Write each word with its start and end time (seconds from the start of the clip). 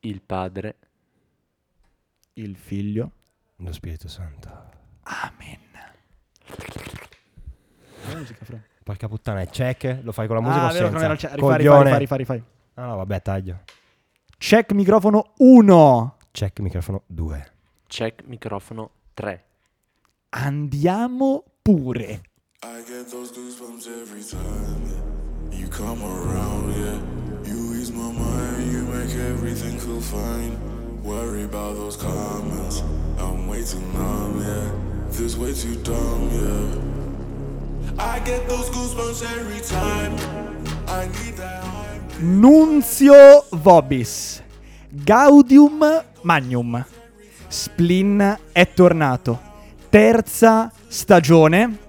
Il 0.00 0.20
Padre. 0.22 0.76
Il 2.34 2.56
figlio. 2.56 3.10
Lo 3.56 3.72
Spirito 3.72 4.08
Santo. 4.08 4.48
Amen. 5.02 5.58
La 8.08 8.14
musica, 8.16 8.44
Fra. 8.44 8.62
Porca 8.84 9.08
puttana, 9.08 9.40
è 9.40 9.48
check? 9.48 10.00
Lo 10.02 10.12
fai 10.12 10.26
con 10.26 10.36
la 10.36 10.42
musica 10.42 10.62
Ah, 10.66 10.68
o 10.68 10.72
vero 10.72 10.88
senza? 10.88 11.04
era 11.04 11.16
check. 11.16 11.34
Rifai, 11.34 11.56
rifai, 11.56 11.66
Coglione. 11.66 11.98
rifai, 11.98 12.18
rifai, 12.18 12.36
rifai. 12.36 12.42
Ah 12.74 12.86
no, 12.86 12.96
vabbè, 12.96 13.22
taglio. 13.22 13.60
Check 14.38 14.72
microfono 14.72 15.32
1. 15.38 16.16
Check 16.30 16.60
microfono 16.60 17.02
2. 17.06 17.52
Check 17.88 18.22
microfono 18.26 18.90
3. 19.14 19.44
Andiamo 20.30 21.44
pure. 21.60 22.04
I 22.62 22.82
get 22.86 23.08
those 23.10 23.32
goosebumps 23.32 23.86
every 23.88 24.22
time 24.24 24.86
you 25.50 25.68
come 25.68 26.02
around, 26.04 26.74
yeah. 26.76 27.00
You 27.44 27.74
ease 27.74 27.92
my 27.92 28.12
mind, 28.12 28.72
you 28.72 28.84
make 28.86 29.12
everything 29.38 29.78
feel 29.78 30.00
fine. 30.00 30.56
Worry 31.04 31.44
about 31.44 31.76
those 31.76 31.96
comments, 31.96 32.82
I'm 33.18 33.46
way 33.46 33.62
too 33.62 33.80
numb, 33.92 34.40
yeah. 34.40 34.70
This 35.10 35.36
way 35.36 35.54
too 35.54 35.76
dumb, 35.82 36.28
yeah. 36.32 36.98
I 37.98 38.20
get 38.24 38.48
those 38.48 38.68
goosebumps 38.70 39.22
every 39.38 39.60
time. 39.60 40.16
I 40.88 41.06
need 41.06 41.36
that. 41.36 41.64
Nunzio 42.20 43.44
Vobis. 43.50 44.42
Gaudium 44.90 46.04
Magnum. 46.22 46.84
Splin 47.46 48.38
è 48.52 48.72
tornato. 48.74 49.40
Terza 49.88 50.70
stagione. 50.88 51.86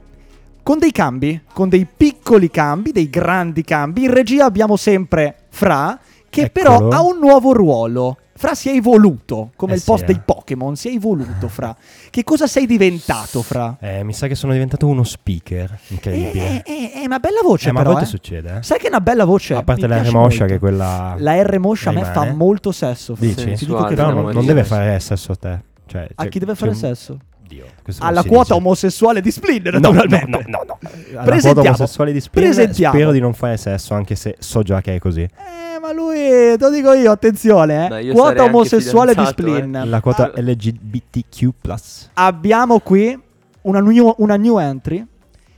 Con 0.62 0.78
dei 0.78 0.92
cambi, 0.92 1.42
con 1.52 1.68
dei 1.68 1.86
piccoli 1.86 2.52
cambi, 2.52 2.92
dei 2.92 3.10
grandi 3.10 3.64
cambi. 3.64 4.04
In 4.04 4.14
regia 4.14 4.46
abbiamo 4.46 4.78
sempre 4.78 5.48
Fra, 5.50 6.00
che 6.30 6.44
Eccolo. 6.44 6.88
però 6.88 6.90
ha 6.90 7.02
un 7.02 7.18
nuovo 7.20 7.54
ruolo. 7.54 8.18
Fra 8.40 8.56
si 8.56 8.70
è 8.70 8.74
evoluto, 8.74 9.52
come 9.58 9.74
Eh 9.74 9.76
il 9.76 9.82
sì, 9.82 9.86
post 9.88 10.04
eh. 10.04 10.06
dei 10.06 10.22
Pokémon, 10.24 10.74
si 10.78 10.88
è 10.88 10.94
evoluto 10.94 11.50
Fra. 11.50 11.76
Che 12.10 12.24
cosa 12.24 12.48
sei 12.48 12.66
diventato 12.66 13.42
Fra? 13.42 13.76
Eh, 13.82 14.02
mi 14.06 14.14
sa 14.14 14.28
che 14.28 14.36
sono 14.36 14.54
diventato 14.54 14.88
uno 14.88 15.04
speaker. 15.04 15.70
Eh, 15.74 15.94
Incredibile. 15.94 16.64
eh, 16.64 16.92
eh, 16.96 17.06
una 17.06 17.20
bella 17.20 17.42
voce 17.44 17.68
Eh, 17.68 17.72
ma 17.74 17.80
a 17.80 17.82
però, 17.82 17.96
volte 17.96 18.08
eh. 18.08 18.12
succede, 18.12 18.58
eh. 18.60 18.64
Sai 18.64 18.78
che 18.80 18.86
è 18.86 18.88
una 18.90 19.02
bella 19.02 19.26
voce? 19.26 19.56
A 19.56 19.64
parte 19.64 19.82
mi 19.82 19.88
la 19.90 20.02
R 20.02 20.12
moscia 20.14 20.46
che 20.46 20.56
è 20.56 20.60
quella... 20.60 21.16
La 21.18 21.42
R 21.44 21.60
moscia 21.60 21.90
a 21.90 21.94
me 21.94 22.06
fa 22.06 22.32
molto 22.32 22.72
sesso. 22.72 23.14
Fra. 23.14 23.26
Dici? 23.26 23.52
Ti 23.56 23.66
dico 23.66 23.84
che 23.84 23.96
Però 23.96 24.08
fa 24.08 24.32
non, 24.32 24.46
deve 24.46 24.64
fare 24.64 24.98
sesso 25.02 25.34
a 25.34 25.36
te. 25.36 25.60
Cioè, 25.86 26.08
A 26.16 26.22
cioè, 26.22 26.32
chi 26.32 26.40
deve 26.40 26.56
fare 26.56 26.74
sesso? 26.76 27.20
Dio, 27.50 27.66
questo 27.84 28.04
non 28.04 28.12
Alla 28.12 28.24
quota 28.24 28.42
dice. 28.44 28.54
omosessuale 28.54 29.22
di 29.22 29.32
Splin, 29.32 29.64
No, 29.64 29.72
no, 29.72 29.80
naturalmente. 29.80 30.28
no, 30.30 30.44
no, 30.48 30.64
no. 30.68 30.78
Alla 30.82 30.92
quota 31.12 31.24
Presentiamo. 31.24 31.68
omosessuale 31.68 32.12
di 32.14 32.24
Presentiamo. 32.32 32.94
spero 32.96 33.12
di 33.12 33.20
non 33.20 33.34
fare 33.34 33.58
sesso, 33.58 33.94
anche 33.96 34.16
se 34.16 34.36
so 34.40 34.62
già 34.62 34.80
che 34.82 34.96
è 34.96 35.00
così. 35.00 35.22
Eh, 35.22 35.80
ma 35.82 35.92
lui, 35.92 36.16
te 36.16 36.58
lo 36.60 36.70
dico 36.70 36.94
io, 36.94 37.12
attenzione, 37.12 37.86
eh. 37.86 37.90
Beh, 37.90 38.04
io 38.04 38.14
Quota 38.14 38.44
omosessuale 38.44 39.16
di 39.16 39.26
Splin. 39.26 39.76
eh. 39.76 39.86
La 39.86 40.00
quota 40.00 40.32
Ah. 40.34 40.42
LGBTQ+. 40.42 41.50
Abbiamo 42.14 42.80
qui 42.80 43.20
una 43.64 43.80
new, 43.82 44.14
una 44.20 44.36
new 44.38 44.58
entry. 44.60 45.04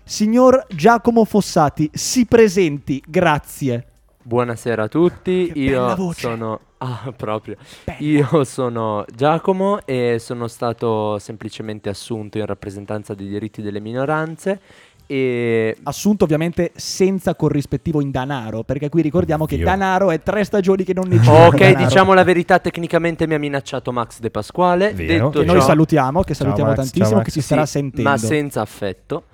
Signor 0.04 0.66
Giacomo 0.74 1.26
Fossati, 1.26 1.90
si 1.94 2.26
presenti, 2.26 3.02
grazie. 3.08 3.86
Buonasera 4.24 4.84
a 4.84 4.88
tutti, 4.88 5.50
Che 5.52 5.60
io 5.60 5.82
bella 5.82 5.96
voce. 5.96 6.20
sono... 6.20 6.60
Ah, 6.82 7.14
proprio. 7.16 7.58
Bella. 7.84 7.98
Io 8.00 8.44
sono 8.44 9.06
Giacomo 9.16 9.86
e 9.86 10.18
sono 10.20 10.48
stato 10.48 11.20
semplicemente 11.20 11.90
assunto 11.90 12.40
in 12.40 12.46
rappresentanza 12.48 13.14
dei 13.14 13.28
diritti 13.28 13.62
delle 13.62 13.80
minoranze 13.80 14.60
e... 15.06 15.78
Assunto 15.84 16.24
ovviamente 16.24 16.72
senza 16.76 17.36
corrispettivo 17.36 18.02
in 18.02 18.10
danaro, 18.10 18.64
perché 18.64 18.90
qui 18.90 19.04
ricordiamo 19.04 19.46
che 19.46 19.60
danaro 19.60 20.10
è 20.10 20.24
tre 20.24 20.44
stagioni 20.44 20.84
che 20.84 20.94
non 20.96 21.04
ne 21.08 21.20
gira 21.22 21.46
Ok, 21.50 21.58
danaro. 21.60 21.84
diciamo 21.86 22.14
la 22.16 22.24
verità, 22.24 22.58
tecnicamente 22.58 23.28
mi 23.28 23.36
ha 23.36 23.40
minacciato 23.40 23.92
Max 23.92 24.20
De 24.20 24.32
Pasquale. 24.32 24.92
Vero. 24.96 25.26
Detto 25.28 25.40
Che 25.42 25.46
noi 25.46 25.60
ciò- 25.60 25.66
salutiamo, 25.68 26.24
che 26.24 26.34
salutiamo 26.34 26.70
Max, 26.70 26.78
tantissimo, 26.78 27.10
ciao 27.10 27.20
che 27.22 27.30
ci 27.32 27.40
Sì, 27.42 27.46
starà 27.46 27.66
sentendo. 27.68 28.10
Ma 28.10 28.18
senza 28.18 28.62
affetto. 28.62 29.26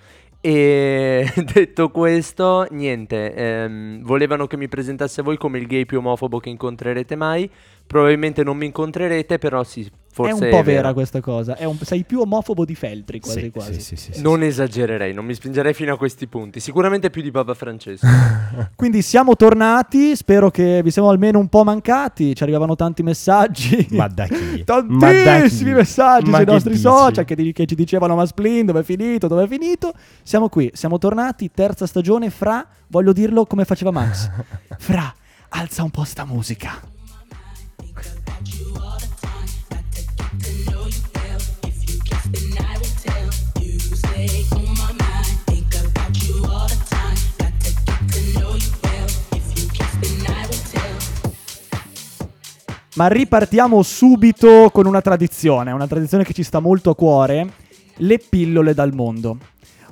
E 0.49 1.29
detto 1.53 1.89
questo, 1.89 2.67
niente, 2.69 3.33
ehm, 3.33 4.01
volevano 4.01 4.47
che 4.47 4.55
mi 4.55 4.69
presentassi 4.69 5.19
a 5.19 5.23
voi 5.23 5.35
come 5.35 5.57
il 5.57 5.67
gay 5.67 5.83
più 5.83 5.97
omofobo 5.97 6.39
che 6.39 6.47
incontrerete 6.47 7.17
mai. 7.17 7.51
Probabilmente 7.87 8.43
non 8.43 8.57
mi 8.57 8.65
incontrerete, 8.65 9.37
però 9.37 9.63
sì, 9.63 9.89
forse 10.11 10.31
è 10.31 10.33
un 10.33 10.39
po' 10.39 10.61
vero. 10.61 10.63
vera 10.63 10.93
questa 10.93 11.21
cosa. 11.21 11.55
È 11.55 11.63
un- 11.63 11.77
sei 11.79 12.03
più 12.03 12.19
omofobo 12.19 12.65
di 12.65 12.75
Feltri, 12.75 13.21
quasi 13.21 13.39
Sì, 13.39 13.49
quasi. 13.49 13.73
sì, 13.75 13.79
sì, 13.79 13.95
sì, 13.95 14.13
sì, 14.13 14.21
Non 14.21 14.43
esagererei, 14.43 15.13
non 15.13 15.23
mi 15.25 15.33
spingerei 15.33 15.73
fino 15.73 15.93
a 15.93 15.97
questi 15.97 16.27
punti. 16.27 16.59
Sicuramente 16.59 17.09
più 17.09 17.21
di 17.21 17.31
Papa 17.31 17.53
Francesco. 17.53 18.05
Quindi 18.75 19.01
siamo 19.01 19.37
tornati, 19.37 20.15
spero 20.17 20.51
che 20.51 20.81
vi 20.83 20.91
siamo 20.91 21.09
almeno 21.09 21.39
un 21.39 21.47
po' 21.47 21.63
mancati, 21.63 22.35
ci 22.35 22.43
arrivavano 22.43 22.75
tanti 22.75 23.03
messaggi. 23.03 23.87
Ma 23.91 24.07
da 24.07 24.25
chi? 24.27 24.63
Da 24.67 24.83
Tantissimi 24.85 25.71
messaggi 25.71 26.29
Ma 26.29 26.37
sui 26.37 26.45
nostri 26.45 26.71
dici? 26.71 26.81
social 26.83 27.23
che, 27.23 27.35
di- 27.35 27.53
che 27.53 27.65
ci 27.65 27.75
dicevano 27.75 28.15
ma 28.15 28.25
Splin 28.25 28.65
dove 28.65 28.81
è 28.81 28.83
finito, 28.83 29.27
dove 29.27 29.43
è 29.45 29.47
finito. 29.47 29.93
Siamo 30.23 30.49
qui, 30.49 30.69
siamo 30.73 30.97
tornati, 30.97 31.49
terza 31.53 31.85
stagione, 31.87 32.29
fra, 32.29 32.67
voglio 32.87 33.13
dirlo 33.13 33.45
come 33.45 33.63
faceva 33.63 33.91
Max. 33.91 34.29
Fra, 34.77 35.13
alza 35.49 35.83
un 35.83 35.89
po' 35.91 36.03
sta 36.03 36.25
musica. 36.25 36.95
Ma 52.97 53.05
ripartiamo 53.05 53.83
subito 53.83 54.71
con 54.73 54.87
una 54.87 55.01
tradizione, 55.01 55.71
una 55.71 55.85
tradizione 55.85 56.23
che 56.23 56.33
ci 56.33 56.41
sta 56.41 56.59
molto 56.59 56.89
a 56.89 56.95
cuore, 56.95 57.53
le 57.97 58.17
pillole 58.17 58.73
dal 58.73 58.91
mondo. 58.91 59.37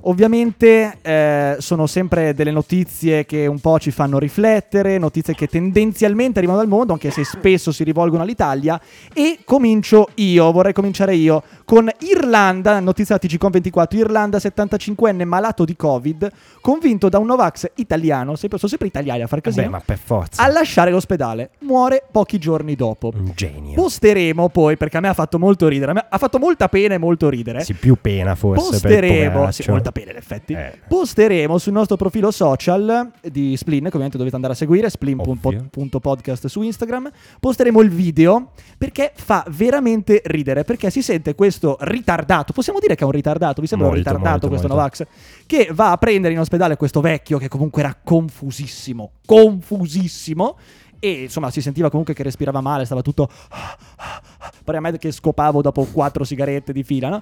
Ovviamente 0.07 0.97
eh, 1.01 1.55
sono 1.59 1.88
sempre 1.88 2.35
delle 2.35 2.51
notizie 2.51 3.25
che 3.25 3.47
un 3.47 3.59
po' 3.59 3.79
ci 3.79 3.89
fanno 3.89 4.19
riflettere, 4.19 4.99
notizie 4.99 5.33
che 5.33 5.47
tendenzialmente 5.47 6.38
arrivano 6.38 6.59
dal 6.59 6.67
mondo, 6.67 6.93
anche 6.93 7.09
se 7.09 7.23
spesso 7.23 7.71
si 7.71 7.83
rivolgono 7.83 8.21
all'Italia. 8.21 8.79
E 9.13 9.40
comincio 9.43 10.09
io, 10.16 10.52
vorrei 10.52 10.73
cominciare 10.73 11.16
io, 11.16 11.41
con 11.66 11.90
Irlanda, 11.99 12.79
notizia 12.79 13.17
TGCOM 13.17 13.49
24, 13.52 13.97
Irlanda 13.97 14.37
75enne 14.37 15.25
malato 15.25 15.66
di 15.66 15.75
Covid, 15.75 16.29
convinto 16.61 17.09
da 17.09 17.17
un 17.17 17.25
Novax 17.25 17.72
italiano, 17.75 18.35
sempre, 18.35 18.59
sono 18.59 18.69
sempre 18.69 18.87
italiani 18.87 19.23
a 19.23 19.28
far 19.28 19.41
casino, 19.41 19.63
Beh, 19.63 19.69
ma 19.69 19.81
per 19.84 19.97
forza. 19.97 20.43
a 20.43 20.47
lasciare 20.47 20.91
l'ospedale. 20.91 21.49
Muore 21.61 22.05
pochi 22.11 22.37
giorni 22.37 22.75
dopo. 22.75 23.11
Un 23.16 23.31
genio. 23.34 23.73
Posteremo 23.73 24.49
poi, 24.49 24.78
perché 24.78 24.97
a 24.97 24.99
me 24.99 25.07
ha 25.07 25.13
fatto 25.16 25.40
molto 25.40 25.67
ridere, 25.67 26.05
ha 26.07 26.17
fatto 26.19 26.37
molta 26.37 26.69
pena 26.69 26.93
e 26.93 26.99
molto 26.99 27.28
ridere. 27.28 27.63
Sì, 27.63 27.73
più 27.73 27.97
pena 27.99 28.35
forse 28.35 28.69
Posteremo, 28.69 29.40
per 29.40 29.47
il 29.47 29.53
sì, 29.53 29.69
molta 29.72 29.91
pena 29.95 30.11
in 30.11 30.17
effetti. 30.17 30.51
Eh. 30.51 30.79
Posteremo 30.89 31.57
sul 31.57 31.71
nostro 31.71 31.95
profilo 31.95 32.29
social 32.29 33.13
di 33.21 33.55
Splin, 33.55 33.83
che 33.83 33.87
ovviamente 33.87 34.17
dovete 34.17 34.35
andare 34.35 34.51
a 34.51 34.57
seguire, 34.57 34.89
splin.podcast 34.89 36.47
su 36.47 36.61
Instagram. 36.61 37.09
Posteremo 37.39 37.79
il 37.79 37.89
video 37.89 38.51
perché 38.77 39.13
fa 39.15 39.45
veramente 39.47 40.21
ridere, 40.25 40.65
perché 40.65 40.89
si 40.89 41.01
sente 41.01 41.33
questo 41.33 41.77
ritardato, 41.79 42.51
possiamo 42.51 42.79
dire 42.79 42.95
che 42.95 43.03
è 43.03 43.05
un 43.05 43.13
ritardato, 43.13 43.61
vi 43.61 43.67
sembra 43.67 43.87
un 43.87 43.93
Molto, 43.93 44.09
ritardato 44.09 44.47
molto, 44.47 44.47
questo 44.49 44.67
molto. 44.67 44.81
Novax, 44.81 45.05
che 45.45 45.69
va 45.71 45.91
a 45.91 45.97
prendere 45.97 46.33
in 46.33 46.41
ospedale 46.41 46.75
questo 46.75 46.99
vecchio 46.99 47.37
che 47.37 47.47
comunque 47.47 47.81
era 47.81 47.97
confusissimo, 48.03 49.11
confusissimo. 49.25 50.57
e 50.99 51.23
insomma 51.23 51.51
si 51.51 51.61
sentiva 51.61 51.89
comunque 51.89 52.13
che 52.13 52.23
respirava 52.23 52.59
male, 52.59 52.83
stava 52.83 53.01
tutto... 53.01 53.29
Pare 54.65 54.77
a 54.79 54.81
me 54.81 54.97
che 54.97 55.11
scopavo 55.11 55.61
dopo 55.61 55.85
quattro 55.85 56.23
sigarette 56.23 56.73
di 56.73 56.83
fila, 56.83 57.09
no? 57.09 57.21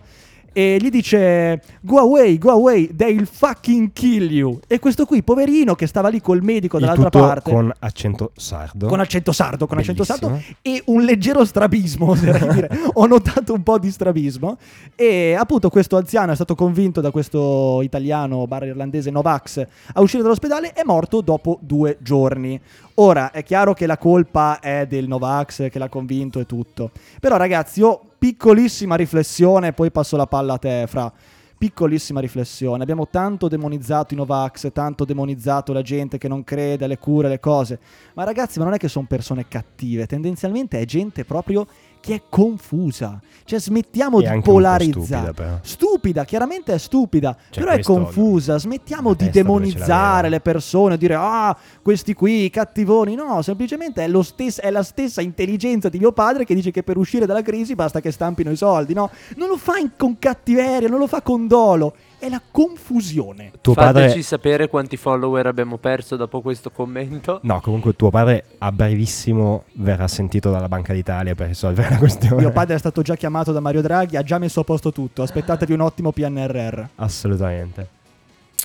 E 0.53 0.77
gli 0.79 0.89
dice 0.89 1.61
go 1.81 1.97
away, 1.97 2.37
go 2.37 2.51
away, 2.51 2.95
they'll 2.95 3.25
fucking 3.25 3.91
kill 3.91 4.31
you. 4.31 4.59
E 4.67 4.79
questo 4.79 5.05
qui, 5.05 5.23
poverino, 5.23 5.75
che 5.75 5.87
stava 5.87 6.09
lì 6.09 6.21
col 6.21 6.41
medico 6.43 6.79
dall'altra 6.79 7.09
parte. 7.09 7.51
con 7.51 7.73
accento 7.79 8.31
sardo. 8.35 8.87
Con 8.87 8.99
accento 8.99 9.31
sardo, 9.31 9.67
con 9.67 9.79
accento 9.79 10.03
sardo 10.03 10.29
Bellissimo. 10.29 10.55
e 10.61 10.81
un 10.85 11.01
leggero 11.01 11.43
strabismo. 11.43 12.15
Ho 12.93 13.05
notato 13.07 13.53
un 13.53 13.63
po' 13.63 13.79
di 13.79 13.91
strabismo. 13.91 14.57
E 14.95 15.35
appunto 15.37 15.69
questo 15.69 15.97
anziano 15.97 16.31
è 16.31 16.35
stato 16.35 16.55
convinto 16.55 17.01
da 17.01 17.11
questo 17.11 17.81
italiano 17.81 18.45
barra 18.47 18.65
irlandese 18.67 19.09
Novax 19.09 19.65
a 19.93 20.01
uscire 20.01 20.21
dall'ospedale 20.21 20.73
è 20.73 20.83
morto 20.85 21.21
dopo 21.21 21.57
due 21.61 21.97
giorni. 21.99 22.59
Ora 22.95 23.31
è 23.31 23.43
chiaro 23.43 23.73
che 23.73 23.87
la 23.87 23.97
colpa 23.97 24.59
è 24.59 24.85
del 24.87 25.07
Novax 25.07 25.69
che 25.69 25.79
l'ha 25.79 25.89
convinto 25.89 26.39
e 26.39 26.45
tutto. 26.45 26.91
Però 27.19 27.37
ragazzi, 27.37 27.79
io 27.79 28.01
piccolissima 28.23 28.95
riflessione, 28.95 29.73
poi 29.73 29.91
passo 29.91 30.15
la 30.15 30.27
palla 30.27 30.53
a 30.53 30.57
te, 30.57 30.85
Fra. 30.87 31.11
Piccolissima 31.57 32.21
riflessione. 32.21 32.81
Abbiamo 32.81 33.09
tanto 33.09 33.49
demonizzato 33.49 34.13
i 34.13 34.17
Novax, 34.17 34.71
tanto 34.71 35.03
demonizzato 35.03 35.73
la 35.73 35.81
gente 35.81 36.17
che 36.17 36.29
non 36.29 36.45
crede 36.45 36.85
alle 36.85 36.97
cure, 36.97 37.27
alle 37.27 37.41
cose. 37.41 37.81
Ma 38.13 38.23
ragazzi, 38.23 38.59
ma 38.59 38.63
non 38.63 38.75
è 38.75 38.77
che 38.77 38.87
sono 38.87 39.07
persone 39.09 39.49
cattive, 39.49 40.05
tendenzialmente 40.05 40.79
è 40.79 40.85
gente 40.85 41.25
proprio 41.25 41.67
che 42.03 42.15
è 42.15 42.21
confusa. 42.27 43.17
Cioè, 43.45 43.59
smettiamo 43.59 44.19
E 44.19 44.29
di 44.29 44.41
polarizzare. 44.41 45.31
stupida. 45.31 45.59
Stupida, 45.63 46.25
chiaramente 46.25 46.73
è 46.73 46.77
stupida, 46.77 47.33
Cioè, 47.49 47.63
però 47.63 47.75
è 47.75 47.81
confusa. 47.81 48.57
Smettiamo 48.59 49.13
di 49.13 49.29
demonizzare 49.29 50.27
le 50.27 50.41
persone, 50.41 50.97
dire 50.97 51.15
ah, 51.15 51.55
questi 51.81 52.13
qui, 52.13 52.49
cattivoni. 52.49 53.15
No, 53.15 53.41
semplicemente 53.41 54.03
è, 54.03 54.09
lo 54.09 54.21
stes- 54.21 54.59
è 54.59 54.69
la 54.69 54.83
stessa 54.83 55.21
intelligenza 55.21 55.87
di 55.87 55.97
mio 55.97 56.11
padre 56.11 56.43
che 56.43 56.53
dice 56.53 56.71
che 56.71 56.83
per 56.83 56.97
uscire 56.97 57.25
dalla 57.25 57.41
crisi 57.41 57.73
basta 57.73 58.01
che 58.01 58.11
stampino 58.11 58.51
i 58.51 58.57
soldi. 58.57 58.93
No, 58.93 59.09
non 59.37 59.47
lo 59.47 59.55
fa 59.57 59.77
in- 59.77 59.91
con 59.95 60.19
cattiveria, 60.19 60.89
non 60.89 60.99
lo 60.99 61.07
fa 61.07 61.21
con 61.21 61.47
dolo. 61.47 61.95
È 62.23 62.29
la 62.29 62.41
confusione. 62.51 63.51
Tuo 63.59 63.73
Fateci 63.73 64.07
padre... 64.07 64.21
sapere 64.21 64.69
quanti 64.69 64.95
follower 64.95 65.45
abbiamo 65.45 65.75
perso 65.75 66.15
dopo 66.15 66.39
questo 66.39 66.69
commento. 66.69 67.41
No, 67.43 67.59
comunque 67.59 67.97
tuo 67.97 68.09
padre 68.11 68.45
a 68.59 68.71
brevissimo 68.71 69.65
verrà 69.73 70.07
sentito 70.07 70.49
dalla 70.49 70.69
Banca 70.69 70.93
d'Italia 70.93 71.35
per 71.35 71.47
risolvere 71.47 71.89
la 71.89 71.97
questione. 71.97 72.37
Mio 72.37 72.53
padre 72.53 72.75
è 72.75 72.79
stato 72.79 73.01
già 73.01 73.17
chiamato 73.17 73.51
da 73.51 73.59
Mario 73.59 73.81
Draghi, 73.81 74.15
ha 74.15 74.23
già 74.23 74.37
messo 74.37 74.61
a 74.61 74.63
posto 74.63 74.93
tutto. 74.93 75.21
Aspettatevi 75.21 75.73
un 75.73 75.81
ottimo 75.81 76.13
PNRR. 76.13 76.83
Assolutamente. 76.95 77.87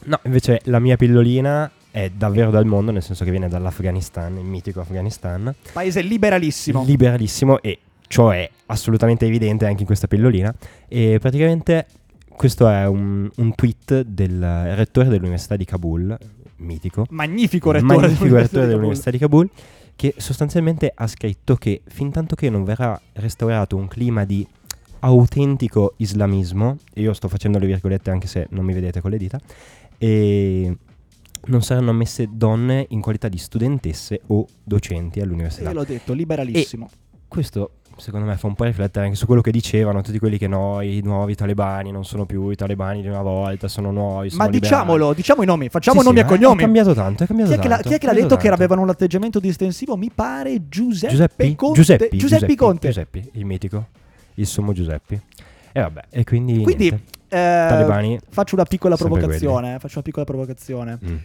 No, 0.04 0.20
invece 0.22 0.60
la 0.66 0.78
mia 0.78 0.94
pillolina 0.94 1.68
è 1.90 2.10
davvero 2.10 2.52
dal 2.52 2.64
mondo, 2.64 2.92
nel 2.92 3.02
senso 3.02 3.24
che 3.24 3.32
viene 3.32 3.48
dall'Afghanistan, 3.48 4.36
il 4.36 4.44
mitico 4.44 4.78
Afghanistan. 4.78 5.52
Paese 5.72 6.00
liberalissimo. 6.02 6.84
liberalissimo 6.84 7.60
e 7.60 7.80
ciò 8.06 8.30
è 8.30 8.48
assolutamente 8.66 9.26
evidente 9.26 9.66
anche 9.66 9.80
in 9.80 9.86
questa 9.86 10.06
pillolina 10.06 10.54
e 10.86 11.18
praticamente 11.20 11.86
questo 12.38 12.68
è 12.68 12.86
un, 12.86 13.28
un 13.34 13.54
tweet 13.56 14.02
del 14.02 14.40
rettore 14.76 15.08
dell'università 15.08 15.56
di 15.56 15.64
Kabul 15.64 16.16
mitico 16.58 17.04
Magnifico 17.10 17.72
rettore 17.72 17.96
magnifico 17.96 18.36
rettore 18.36 18.44
di 18.44 18.50
Kabul. 18.50 18.66
dell'università 18.68 19.10
di 19.10 19.18
Kabul 19.18 19.50
che 19.96 20.14
sostanzialmente 20.16 20.92
ha 20.94 21.06
scritto 21.08 21.56
che 21.56 21.82
fin 21.86 22.12
tanto 22.12 22.36
che 22.36 22.48
non 22.48 22.62
verrà 22.62 22.98
restaurato 23.14 23.74
un 23.74 23.88
clima 23.88 24.24
di 24.24 24.46
autentico 25.00 25.94
islamismo 25.96 26.76
e 26.94 27.00
io 27.02 27.12
sto 27.12 27.26
facendo 27.26 27.58
le 27.58 27.66
virgolette 27.66 28.10
anche 28.10 28.28
se 28.28 28.46
non 28.50 28.64
mi 28.64 28.72
vedete 28.72 29.00
con 29.00 29.10
le 29.10 29.18
dita 29.18 29.40
e 29.98 30.76
non 31.46 31.62
saranno 31.62 31.90
ammesse 31.90 32.28
donne 32.32 32.86
in 32.90 33.00
qualità 33.00 33.28
di 33.28 33.38
studentesse 33.38 34.20
o 34.28 34.46
docenti 34.62 35.20
all'università 35.20 35.70
Io 35.70 35.74
l'ho 35.74 35.84
detto, 35.84 36.12
liberalissimo. 36.12 36.88
questo 37.26 37.77
secondo 37.98 38.26
me 38.26 38.36
fa 38.36 38.46
un 38.46 38.54
po' 38.54 38.64
riflettere 38.64 39.04
anche 39.06 39.16
su 39.16 39.26
quello 39.26 39.40
che 39.40 39.50
dicevano 39.50 40.00
tutti 40.00 40.18
quelli 40.18 40.38
che 40.38 40.46
no, 40.48 40.80
i 40.80 41.00
nuovi 41.02 41.34
talebani 41.34 41.90
non 41.90 42.04
sono 42.04 42.24
più 42.26 42.48
i 42.50 42.54
talebani 42.56 43.02
di 43.02 43.08
una 43.08 43.22
volta, 43.22 43.68
sono 43.68 43.90
nuovi. 43.90 44.30
Sono 44.30 44.44
Ma 44.44 44.48
liberali. 44.50 44.60
diciamolo, 44.60 45.12
diciamo 45.12 45.42
i 45.42 45.46
nomi, 45.46 45.68
facciamo 45.68 46.00
Sì, 46.00 46.06
nomi 46.06 46.18
sì, 46.18 46.22
e 46.22 46.26
eh, 46.26 46.30
cognomi. 46.30 46.56
È 46.58 46.60
cambiato 46.64 46.94
tanto, 46.94 47.24
è 47.24 47.26
cambiato 47.26 47.50
Chi 47.52 47.56
è, 47.58 47.60
che 47.60 47.68
l'ha, 47.68 47.74
tanto, 47.74 47.88
chi 47.90 47.94
è 47.94 47.98
che 47.98 48.06
l'ha 48.06 48.12
è 48.12 48.14
detto 48.14 48.26
cambiato 48.28 48.42
che 48.42 48.48
tanto. 48.48 48.62
avevano 48.64 48.82
un 48.82 48.88
atteggiamento 48.90 49.40
distensivo? 49.40 49.96
Mi 49.96 50.10
pare 50.14 50.68
Giuseppe, 50.68 51.12
Giuseppe 51.12 51.54
Conte. 51.56 51.74
Giuseppe, 51.76 52.08
Giuseppe 52.16 52.54
Conte. 52.56 52.86
Giuseppe, 52.88 53.28
il 53.32 53.44
mitico, 53.44 53.86
il 54.34 54.46
sommo 54.46 54.72
Giuseppe. 54.72 55.22
E 55.72 55.80
vabbè, 55.80 56.02
e 56.10 56.24
quindi, 56.24 56.62
Quindi, 56.62 56.88
eh, 56.88 56.96
talebani 57.28 58.18
faccio 58.30 58.54
una 58.54 58.64
piccola 58.64 58.96
provocazione. 58.96 59.74
eh, 59.74 59.78
Faccio 59.78 59.94
una 59.94 60.02
piccola 60.02 60.24
provocazione. 60.24 60.98
Mm. 61.04 61.16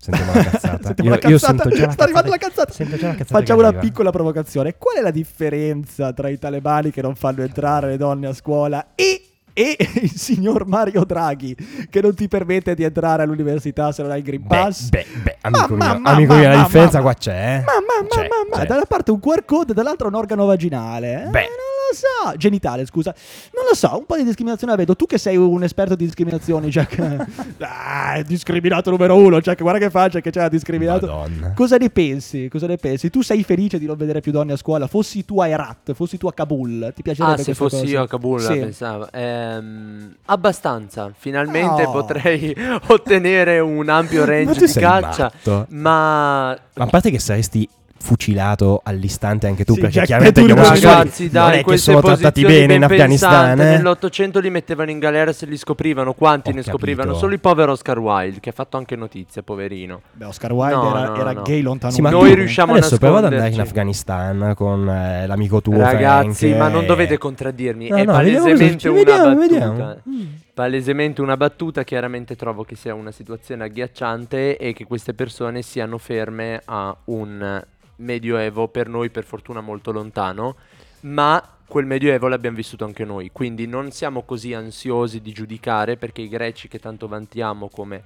Sentiamo 0.00 0.32
la 0.32 0.42
cazzata. 0.42 0.78
Sentiamo 0.86 1.10
io, 1.10 1.20
la 1.22 1.28
io 1.28 1.38
cazzata. 1.38 1.68
già 1.68 1.86
la 1.86 1.92
Sta 1.92 2.04
arrivando 2.04 2.30
la 2.30 2.36
cazzata. 2.38 2.72
La 2.78 2.86
cazzata 2.96 3.24
Facciamo 3.24 3.60
una 3.60 3.72
piccola 3.74 4.10
provocazione. 4.10 4.76
Qual 4.78 4.96
è 4.96 5.00
la 5.02 5.10
differenza 5.10 6.12
tra 6.12 6.28
i 6.28 6.38
talebani 6.38 6.90
che 6.90 7.02
non 7.02 7.14
fanno 7.14 7.42
entrare 7.42 7.88
le 7.88 7.96
donne 7.98 8.28
a 8.28 8.32
scuola 8.32 8.92
e, 8.94 9.22
e 9.52 9.76
il 10.00 10.10
signor 10.12 10.66
Mario 10.66 11.04
Draghi 11.04 11.54
che 11.90 12.00
non 12.00 12.14
ti 12.14 12.28
permette 12.28 12.74
di 12.74 12.82
entrare 12.84 13.24
all'università 13.24 13.92
se 13.92 14.00
non 14.02 14.10
hai 14.12 14.18
il 14.18 14.24
Green 14.24 14.42
Beh, 14.46 14.56
Pass? 14.56 14.88
beh, 14.88 15.06
beh, 15.22 15.36
amico 15.42 15.74
Ma- 15.76 15.92
mio, 15.92 16.00
ma- 16.00 16.10
amico 16.12 16.32
ma- 16.32 16.38
mio, 16.38 16.48
la 16.48 16.56
ma- 16.56 16.62
differenza 16.62 16.96
ma- 16.98 17.02
qua 17.02 17.14
c'è. 17.14 17.56
eh? 17.56 17.58
Ma, 17.58 17.72
ma, 17.74 18.02
ma, 18.02 18.08
C'è, 18.08 18.28
ma, 18.28 18.34
ma, 18.48 18.56
c'è. 18.62 18.66
da 18.66 18.74
una 18.76 18.84
parte 18.86 19.10
un 19.10 19.20
QR 19.20 19.44
code, 19.44 19.74
dall'altra 19.74 20.06
un 20.08 20.14
organo 20.14 20.46
vaginale. 20.46 21.24
Eh, 21.24 21.28
Beh. 21.28 21.40
non 21.40 21.69
lo 21.90 21.96
so. 21.96 22.36
Genitale, 22.36 22.86
scusa. 22.86 23.14
Non 23.54 23.64
lo 23.68 23.74
so, 23.74 23.96
un 23.98 24.06
po' 24.06 24.16
di 24.16 24.24
discriminazione 24.24 24.72
la 24.72 24.78
vedo. 24.78 24.94
Tu 24.96 25.06
che 25.06 25.18
sei 25.18 25.36
un 25.36 25.62
esperto 25.62 25.94
di 25.94 26.04
discriminazioni, 26.04 26.68
Jack. 26.68 27.26
ah, 27.60 28.22
discriminato 28.26 28.90
numero 28.90 29.16
uno, 29.16 29.40
Jack. 29.40 29.60
Guarda 29.62 29.78
che 29.80 29.90
faccia 29.90 30.20
che 30.20 30.30
c'è 30.30 30.48
discriminato. 30.48 31.06
Madonna. 31.06 31.52
Cosa 31.54 31.76
ne 31.76 31.90
pensi? 31.90 32.48
Cosa 32.48 32.66
ne 32.66 32.76
pensi? 32.76 33.10
Tu 33.10 33.22
sei 33.22 33.42
felice 33.44 33.78
di 33.78 33.86
non 33.86 33.96
vedere 33.96 34.20
più 34.20 34.32
donne 34.32 34.52
a 34.52 34.56
scuola? 34.56 34.86
Fossi 34.86 35.24
tu 35.24 35.40
a 35.40 35.48
Herat, 35.48 35.92
fossi 35.92 36.16
tu 36.18 36.26
a 36.26 36.32
Kabul, 36.32 36.92
ti 36.94 37.02
piacerebbe 37.02 37.40
Ah, 37.40 37.44
se 37.44 37.54
fossi 37.54 37.80
cosa? 37.80 37.90
io 37.90 38.02
a 38.02 38.06
Kabul, 38.08 38.40
Sì. 38.40 38.58
pensavo. 38.58 39.08
Ehm, 39.12 40.14
abbastanza. 40.26 41.12
Finalmente 41.16 41.84
Oh. 41.84 41.90
potrei 41.90 42.54
ottenere 42.88 43.58
un 43.60 43.88
ampio 43.88 44.24
range 44.24 44.64
di 44.66 44.72
caccia. 44.72 45.24
matto. 45.32 45.66
Ma 45.70 46.56
Ma 46.74 46.84
a 46.84 46.86
parte 46.86 47.10
che 47.10 47.18
saresti 47.18 47.68
fucilato 48.02 48.80
all'istante 48.82 49.46
anche 49.46 49.64
tu, 49.64 49.74
Sì, 49.74 49.80
perché 49.80 50.02
chiaramente 50.02 50.42
gli 50.42 50.46
non 50.48 50.58
omosessuali 50.58 50.96
Ragazzi, 50.96 51.22
non 51.24 51.32
dai, 51.32 51.58
è 51.60 51.64
che 51.64 51.76
sono 51.76 52.00
trattati 52.00 52.42
bene 52.44 52.74
in 52.74 52.84
Afghanistan. 52.84 53.60
eh? 53.60 53.76
Nell'Ottocento 53.76 54.40
li 54.40 54.50
mettevano 54.50 54.90
in 54.90 54.98
galera 54.98 55.32
se 55.32 55.46
li 55.46 55.56
scoprivano. 55.56 56.12
Quanti 56.14 56.48
Ho 56.48 56.52
ne 56.52 56.58
capito. 56.62 56.76
scoprivano? 56.76 57.14
Solo 57.14 57.34
il 57.34 57.40
povero 57.40 57.72
Oscar 57.72 57.98
Wilde, 57.98 58.40
che 58.40 58.48
ha 58.48 58.52
fatto 58.52 58.76
anche 58.76 58.96
notizie, 58.96 59.42
poverino. 59.42 60.00
Beh, 60.12 60.24
Oscar 60.24 60.52
Wilde 60.52 60.74
No, 60.74 60.96
era, 60.96 61.08
no, 61.08 61.16
era 61.16 61.32
no. 61.32 61.42
gay 61.42 61.60
lontano. 61.60 61.92
Sì, 61.92 62.00
ma 62.00 62.10
Noi 62.10 62.30
tu 62.30 62.34
riusciamo 62.36 62.72
a 62.72 62.76
adesso 62.78 62.96
prova 62.98 63.18
ad 63.18 63.24
andare 63.24 63.50
in. 63.50 63.60
Afghanistan 63.60 64.52
con 64.56 64.88
eh, 64.88 65.26
l'amico 65.26 65.60
tuo 65.60 65.76
Ragazzi, 65.78 66.48
Frank, 66.48 66.56
ma 66.62 66.68
non 66.68 66.84
e- 66.84 66.86
dovete 66.86 67.18
contraddirmi. 67.18 67.88
No, 67.88 67.96
è 67.96 68.04
no, 68.04 68.16
vediamo 68.16 68.44
palesemente 68.46 68.88
cosa- 68.88 68.90
una 68.90 68.98
vediamo, 68.98 69.24
battuta. 69.34 69.46
vediamo. 69.46 69.96
Mm. 70.08 70.26
Palesemente 70.60 71.22
una 71.22 71.38
battuta. 71.38 71.84
Chiaramente 71.84 72.36
trovo 72.36 72.64
che 72.64 72.76
sia 72.76 72.92
una 72.92 73.12
situazione 73.12 73.64
agghiacciante 73.64 74.58
e 74.58 74.74
che 74.74 74.84
queste 74.84 75.14
persone 75.14 75.62
siano 75.62 75.96
ferme 75.96 76.60
a 76.66 76.94
un 77.06 77.64
medioevo 77.96 78.68
per 78.68 78.86
noi, 78.86 79.08
per 79.08 79.24
fortuna, 79.24 79.62
molto 79.62 79.90
lontano. 79.90 80.56
Ma 81.00 81.42
quel 81.66 81.86
medioevo 81.86 82.28
l'abbiamo 82.28 82.56
vissuto 82.56 82.84
anche 82.84 83.06
noi. 83.06 83.30
Quindi 83.32 83.66
non 83.66 83.90
siamo 83.90 84.20
così 84.24 84.52
ansiosi 84.52 85.22
di 85.22 85.32
giudicare 85.32 85.96
perché 85.96 86.20
i 86.20 86.28
greci 86.28 86.68
che 86.68 86.78
tanto 86.78 87.08
vantiamo 87.08 87.70
come 87.70 88.02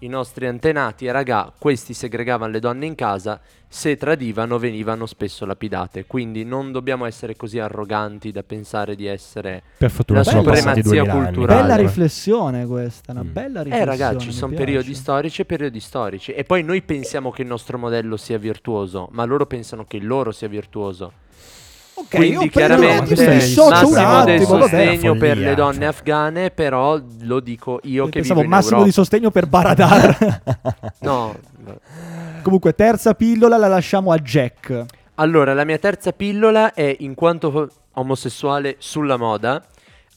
i 0.00 0.08
nostri 0.08 0.46
antenati, 0.46 1.06
e 1.06 1.12
raga, 1.12 1.52
questi 1.58 1.94
segregavano 1.94 2.52
le 2.52 2.60
donne 2.60 2.86
in 2.86 2.94
casa, 2.94 3.40
se 3.68 3.96
tradivano 3.96 4.58
venivano 4.58 5.06
spesso 5.06 5.44
lapidate. 5.46 6.04
Quindi 6.06 6.44
non 6.44 6.70
dobbiamo 6.70 7.04
essere 7.06 7.34
così 7.34 7.58
arroganti 7.58 8.30
da 8.30 8.42
pensare 8.42 8.94
di 8.94 9.06
essere 9.06 9.62
Per 9.78 9.90
fortuna 9.90 10.18
La 10.20 10.24
sono 10.24 10.42
supremazia 10.42 10.82
2000 10.82 11.12
anni. 11.12 11.22
culturale. 11.34 11.60
Bella 11.62 11.76
riflessione 11.76 12.66
questa, 12.66 13.12
una 13.12 13.22
Mm. 13.22 13.32
bella 13.32 13.60
Eh 13.60 13.64
riflessione. 13.64 13.84
ragazzi, 13.84 14.26
mi 14.26 14.32
sono 14.32 14.48
piace. 14.50 14.64
periodi 14.64 14.94
storici 14.94 15.40
e 15.40 15.44
periodi 15.44 15.80
storici. 15.80 16.32
E 16.32 16.44
poi 16.44 16.62
noi 16.62 16.82
pensiamo 16.82 17.30
che 17.30 17.42
il 17.42 17.48
nostro 17.48 17.78
modello 17.78 18.16
sia 18.16 18.38
virtuoso, 18.38 19.08
ma 19.12 19.24
loro 19.24 19.46
pensano 19.46 19.84
che 19.84 19.96
il 19.96 20.06
loro 20.06 20.30
sia 20.30 20.48
virtuoso. 20.48 21.12
Ok, 21.98 22.08
Quindi 22.14 22.44
io 22.44 22.50
chiaramente 22.50 23.14
massimo 23.14 23.68
del 23.70 24.34
attimo, 24.36 24.58
vabbè. 24.58 24.68
sostegno 24.68 25.16
per 25.16 25.28
Follia, 25.32 25.48
le 25.48 25.54
donne 25.54 25.74
cioè. 25.78 25.84
afghane, 25.86 26.50
però 26.50 27.00
lo 27.20 27.40
dico 27.40 27.80
io 27.84 28.04
che 28.04 28.10
Pensavo 28.10 28.40
vivo 28.40 28.44
in 28.44 28.50
massimo 28.50 28.70
Europa. 28.80 28.84
di 28.86 28.92
sostegno 28.92 29.30
per 29.30 29.46
Baradar. 29.46 30.40
No. 31.00 31.34
Comunque, 32.42 32.74
terza 32.74 33.14
pillola 33.14 33.56
la 33.56 33.68
lasciamo 33.68 34.12
a 34.12 34.18
Jack. 34.18 34.84
Allora, 35.14 35.54
la 35.54 35.64
mia 35.64 35.78
terza 35.78 36.12
pillola 36.12 36.74
è 36.74 36.94
in 37.00 37.14
quanto 37.14 37.70
omosessuale 37.94 38.76
sulla 38.78 39.16
moda. 39.16 39.64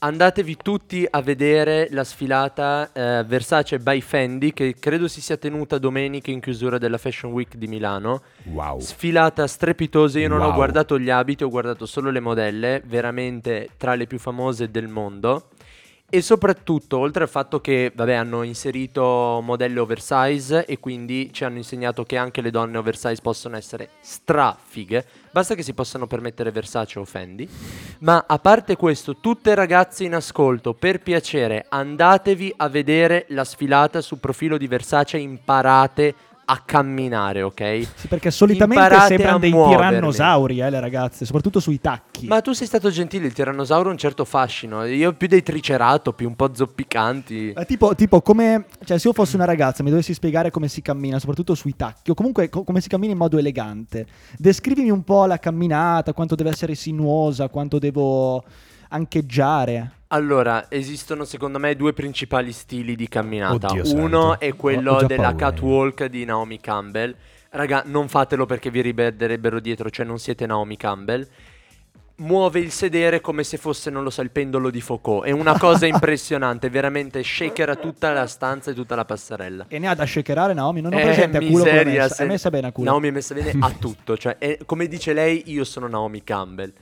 Andatevi 0.02 0.56
tutti 0.56 1.06
a 1.10 1.20
vedere 1.20 1.88
la 1.90 2.04
sfilata 2.04 2.88
eh, 2.90 3.22
Versace 3.26 3.78
by 3.80 4.00
Fendi 4.00 4.54
che 4.54 4.74
credo 4.80 5.08
si 5.08 5.20
sia 5.20 5.36
tenuta 5.36 5.76
domenica 5.76 6.30
in 6.30 6.40
chiusura 6.40 6.78
della 6.78 6.96
Fashion 6.96 7.32
Week 7.32 7.54
di 7.56 7.66
Milano. 7.66 8.22
Wow. 8.44 8.80
Sfilata 8.80 9.46
strepitosa, 9.46 10.18
io 10.18 10.28
non 10.28 10.40
ho 10.40 10.46
Wow. 10.46 10.54
guardato 10.54 10.98
gli 10.98 11.10
abiti, 11.10 11.44
ho 11.44 11.50
guardato 11.50 11.84
solo 11.84 12.10
le 12.10 12.20
modelle, 12.20 12.80
veramente 12.86 13.68
tra 13.76 13.94
le 13.94 14.06
più 14.06 14.18
famose 14.18 14.70
del 14.70 14.88
mondo. 14.88 15.48
E 16.12 16.22
soprattutto, 16.22 16.98
oltre 16.98 17.22
al 17.22 17.28
fatto 17.28 17.60
che, 17.60 17.92
vabbè, 17.94 18.14
hanno 18.14 18.42
inserito 18.42 19.40
modelli 19.44 19.78
oversize 19.78 20.64
e 20.64 20.80
quindi 20.80 21.30
ci 21.32 21.44
hanno 21.44 21.58
insegnato 21.58 22.02
che 22.02 22.16
anche 22.16 22.40
le 22.40 22.50
donne 22.50 22.78
oversize 22.78 23.22
possono 23.22 23.56
essere 23.56 23.90
strafighe, 24.00 25.06
basta 25.30 25.54
che 25.54 25.62
si 25.62 25.72
possano 25.72 26.08
permettere 26.08 26.50
Versace 26.50 26.98
o 26.98 27.04
Fendi. 27.04 27.48
Ma 28.00 28.24
a 28.26 28.40
parte 28.40 28.74
questo, 28.74 29.18
tutte 29.18 29.54
ragazze 29.54 30.02
in 30.02 30.16
ascolto, 30.16 30.74
per 30.74 31.00
piacere, 31.00 31.66
andatevi 31.68 32.54
a 32.56 32.68
vedere 32.68 33.26
la 33.28 33.44
sfilata 33.44 34.00
sul 34.00 34.18
profilo 34.18 34.58
di 34.58 34.66
Versace, 34.66 35.16
imparate 35.16 36.14
a 36.52 36.60
camminare, 36.64 37.42
ok? 37.42 37.86
Sì, 37.94 38.08
perché 38.08 38.32
solitamente 38.32 38.82
Imparate 38.82 39.14
sembrano 39.14 39.38
dei 39.38 39.50
muovervi. 39.52 39.86
tirannosauri, 39.86 40.58
eh, 40.58 40.70
le 40.70 40.80
ragazze, 40.80 41.24
soprattutto 41.24 41.60
sui 41.60 41.80
tacchi. 41.80 42.26
Ma 42.26 42.40
tu 42.40 42.52
sei 42.52 42.66
stato 42.66 42.90
gentile, 42.90 43.26
il 43.26 43.32
tirannosauro 43.32 43.88
ha 43.88 43.92
un 43.92 43.98
certo 43.98 44.24
fascino. 44.24 44.84
Io 44.84 45.12
più 45.12 45.28
dei 45.28 45.44
triceratopi, 45.44 46.24
un 46.24 46.34
po' 46.34 46.50
zoppicanti. 46.52 47.52
Eh, 47.52 47.64
tipo, 47.66 47.94
tipo 47.94 48.20
come, 48.20 48.66
cioè 48.84 48.98
se 48.98 49.06
io 49.06 49.14
fossi 49.14 49.36
una 49.36 49.44
ragazza 49.44 49.84
mi 49.84 49.90
dovessi 49.90 50.12
spiegare 50.12 50.50
come 50.50 50.66
si 50.66 50.82
cammina, 50.82 51.20
soprattutto 51.20 51.54
sui 51.54 51.76
tacchi, 51.76 52.10
o 52.10 52.14
comunque 52.14 52.48
co- 52.48 52.64
come 52.64 52.80
si 52.80 52.88
cammina 52.88 53.12
in 53.12 53.18
modo 53.18 53.38
elegante. 53.38 54.06
Descrivimi 54.36 54.90
un 54.90 55.04
po' 55.04 55.26
la 55.26 55.38
camminata, 55.38 56.12
quanto 56.12 56.34
deve 56.34 56.50
essere 56.50 56.74
sinuosa, 56.74 57.48
quanto 57.48 57.78
devo 57.78 58.42
ancheggiare. 58.88 59.92
Allora, 60.12 60.66
esistono 60.70 61.24
secondo 61.24 61.60
me 61.60 61.76
due 61.76 61.92
principali 61.92 62.50
stili 62.50 62.96
di 62.96 63.06
camminata. 63.06 63.68
Oddio 63.68 63.94
Uno 63.94 64.30
santo. 64.30 64.40
è 64.40 64.56
quello 64.56 65.02
della 65.04 65.22
paura 65.34 65.36
catwalk 65.52 66.04
di 66.06 66.24
Naomi 66.24 66.58
Campbell. 66.58 67.14
Raga, 67.50 67.82
non 67.86 68.08
fatelo 68.08 68.44
perché 68.44 68.70
vi 68.70 68.80
riberderebbero 68.80 69.60
dietro, 69.60 69.88
cioè 69.88 70.04
non 70.04 70.18
siete 70.18 70.46
Naomi 70.46 70.76
Campbell. 70.76 71.26
Muove 72.16 72.58
il 72.58 72.70
sedere 72.72 73.20
come 73.20 73.44
se 73.44 73.56
fosse, 73.56 73.88
non 73.88 74.02
lo 74.02 74.10
so, 74.10 74.20
il 74.20 74.30
pendolo 74.30 74.68
di 74.70 74.80
Foucault. 74.80 75.24
È 75.26 75.30
una 75.30 75.56
cosa 75.56 75.86
impressionante, 75.86 76.68
veramente 76.70 77.22
shakera 77.22 77.76
tutta 77.76 78.12
la 78.12 78.26
stanza 78.26 78.72
e 78.72 78.74
tutta 78.74 78.96
la 78.96 79.04
passerella. 79.04 79.66
E 79.68 79.78
ne 79.78 79.86
ha 79.88 79.94
da 79.94 80.04
shakerare 80.06 80.52
Naomi, 80.54 80.80
non 80.80 80.92
ho 80.92 80.98
Eh, 80.98 81.02
presente 81.04 81.36
a 81.36 81.40
culo 81.40 81.64
messa. 81.64 82.08
se- 82.08 82.24
È 82.24 82.26
messa 82.26 82.50
bene 82.50 82.66
a 82.66 82.72
culo. 82.72 82.90
Naomi 82.90 83.08
è 83.08 83.10
messa 83.12 83.32
bene 83.32 83.52
a 83.60 83.70
tutto, 83.78 84.16
cioè 84.18 84.38
è- 84.38 84.58
come 84.66 84.88
dice 84.88 85.12
lei, 85.12 85.44
io 85.52 85.62
sono 85.62 85.86
Naomi 85.86 86.24
Campbell. 86.24 86.72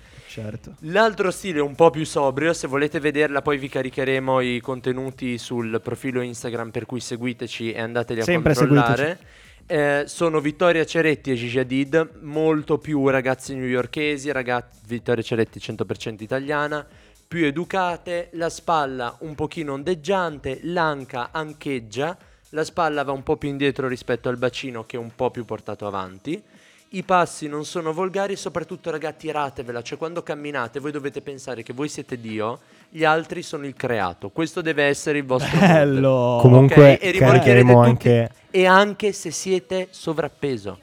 Certo. 0.42 0.74
L'altro 0.80 1.30
stile 1.30 1.60
un 1.60 1.74
po' 1.74 1.90
più 1.90 2.04
sobrio, 2.04 2.52
se 2.52 2.68
volete 2.68 3.00
vederla 3.00 3.42
poi 3.42 3.58
vi 3.58 3.68
caricheremo 3.68 4.40
i 4.40 4.60
contenuti 4.60 5.36
sul 5.36 5.80
profilo 5.82 6.20
Instagram 6.20 6.70
per 6.70 6.86
cui 6.86 7.00
seguiteci 7.00 7.72
e 7.72 7.80
andateli 7.80 8.20
a 8.20 8.24
Sempre 8.24 8.54
controllare. 8.54 9.18
Eh, 9.66 10.04
sono 10.06 10.40
Vittoria 10.40 10.84
Ceretti 10.86 11.32
e 11.32 11.34
Gigi 11.34 11.58
Hadid, 11.58 12.20
molto 12.20 12.78
più 12.78 13.06
ragazze 13.08 13.54
newyorkesi, 13.54 14.32
ragazzi, 14.32 14.78
Vittoria 14.86 15.22
Ceretti 15.22 15.58
100% 15.58 16.22
italiana, 16.22 16.86
più 17.26 17.44
educate, 17.44 18.30
la 18.32 18.48
spalla 18.48 19.14
un 19.20 19.34
pochino 19.34 19.74
ondeggiante, 19.74 20.60
l'anca 20.62 21.28
ancheggia, 21.32 22.16
la 22.50 22.64
spalla 22.64 23.02
va 23.02 23.12
un 23.12 23.22
po' 23.22 23.36
più 23.36 23.50
indietro 23.50 23.88
rispetto 23.88 24.30
al 24.30 24.38
bacino 24.38 24.86
che 24.86 24.96
è 24.96 25.00
un 25.00 25.14
po' 25.14 25.30
più 25.30 25.44
portato 25.44 25.86
avanti. 25.86 26.42
I 26.90 27.02
passi 27.02 27.48
non 27.48 27.66
sono 27.66 27.92
volgari, 27.92 28.34
soprattutto 28.34 28.90
ragazzi 28.90 29.26
tiratevela, 29.26 29.82
cioè 29.82 29.98
quando 29.98 30.22
camminate 30.22 30.80
voi 30.80 30.90
dovete 30.90 31.20
pensare 31.20 31.62
che 31.62 31.74
voi 31.74 31.88
siete 31.88 32.18
Dio, 32.18 32.60
gli 32.88 33.04
altri 33.04 33.42
sono 33.42 33.66
il 33.66 33.74
creato, 33.74 34.30
questo 34.30 34.62
deve 34.62 34.84
essere 34.84 35.18
il 35.18 35.26
vostro. 35.26 35.58
Bello. 35.58 36.38
Comunque 36.40 36.92
Ok, 36.94 37.02
e 37.02 37.10
rimorchierete 37.10 37.18
caricheremo 37.18 37.74
tutti- 37.74 37.88
anche... 37.88 38.30
E 38.50 38.64
anche 38.66 39.12
se 39.12 39.30
siete 39.30 39.88
sovrappeso. 39.90 40.78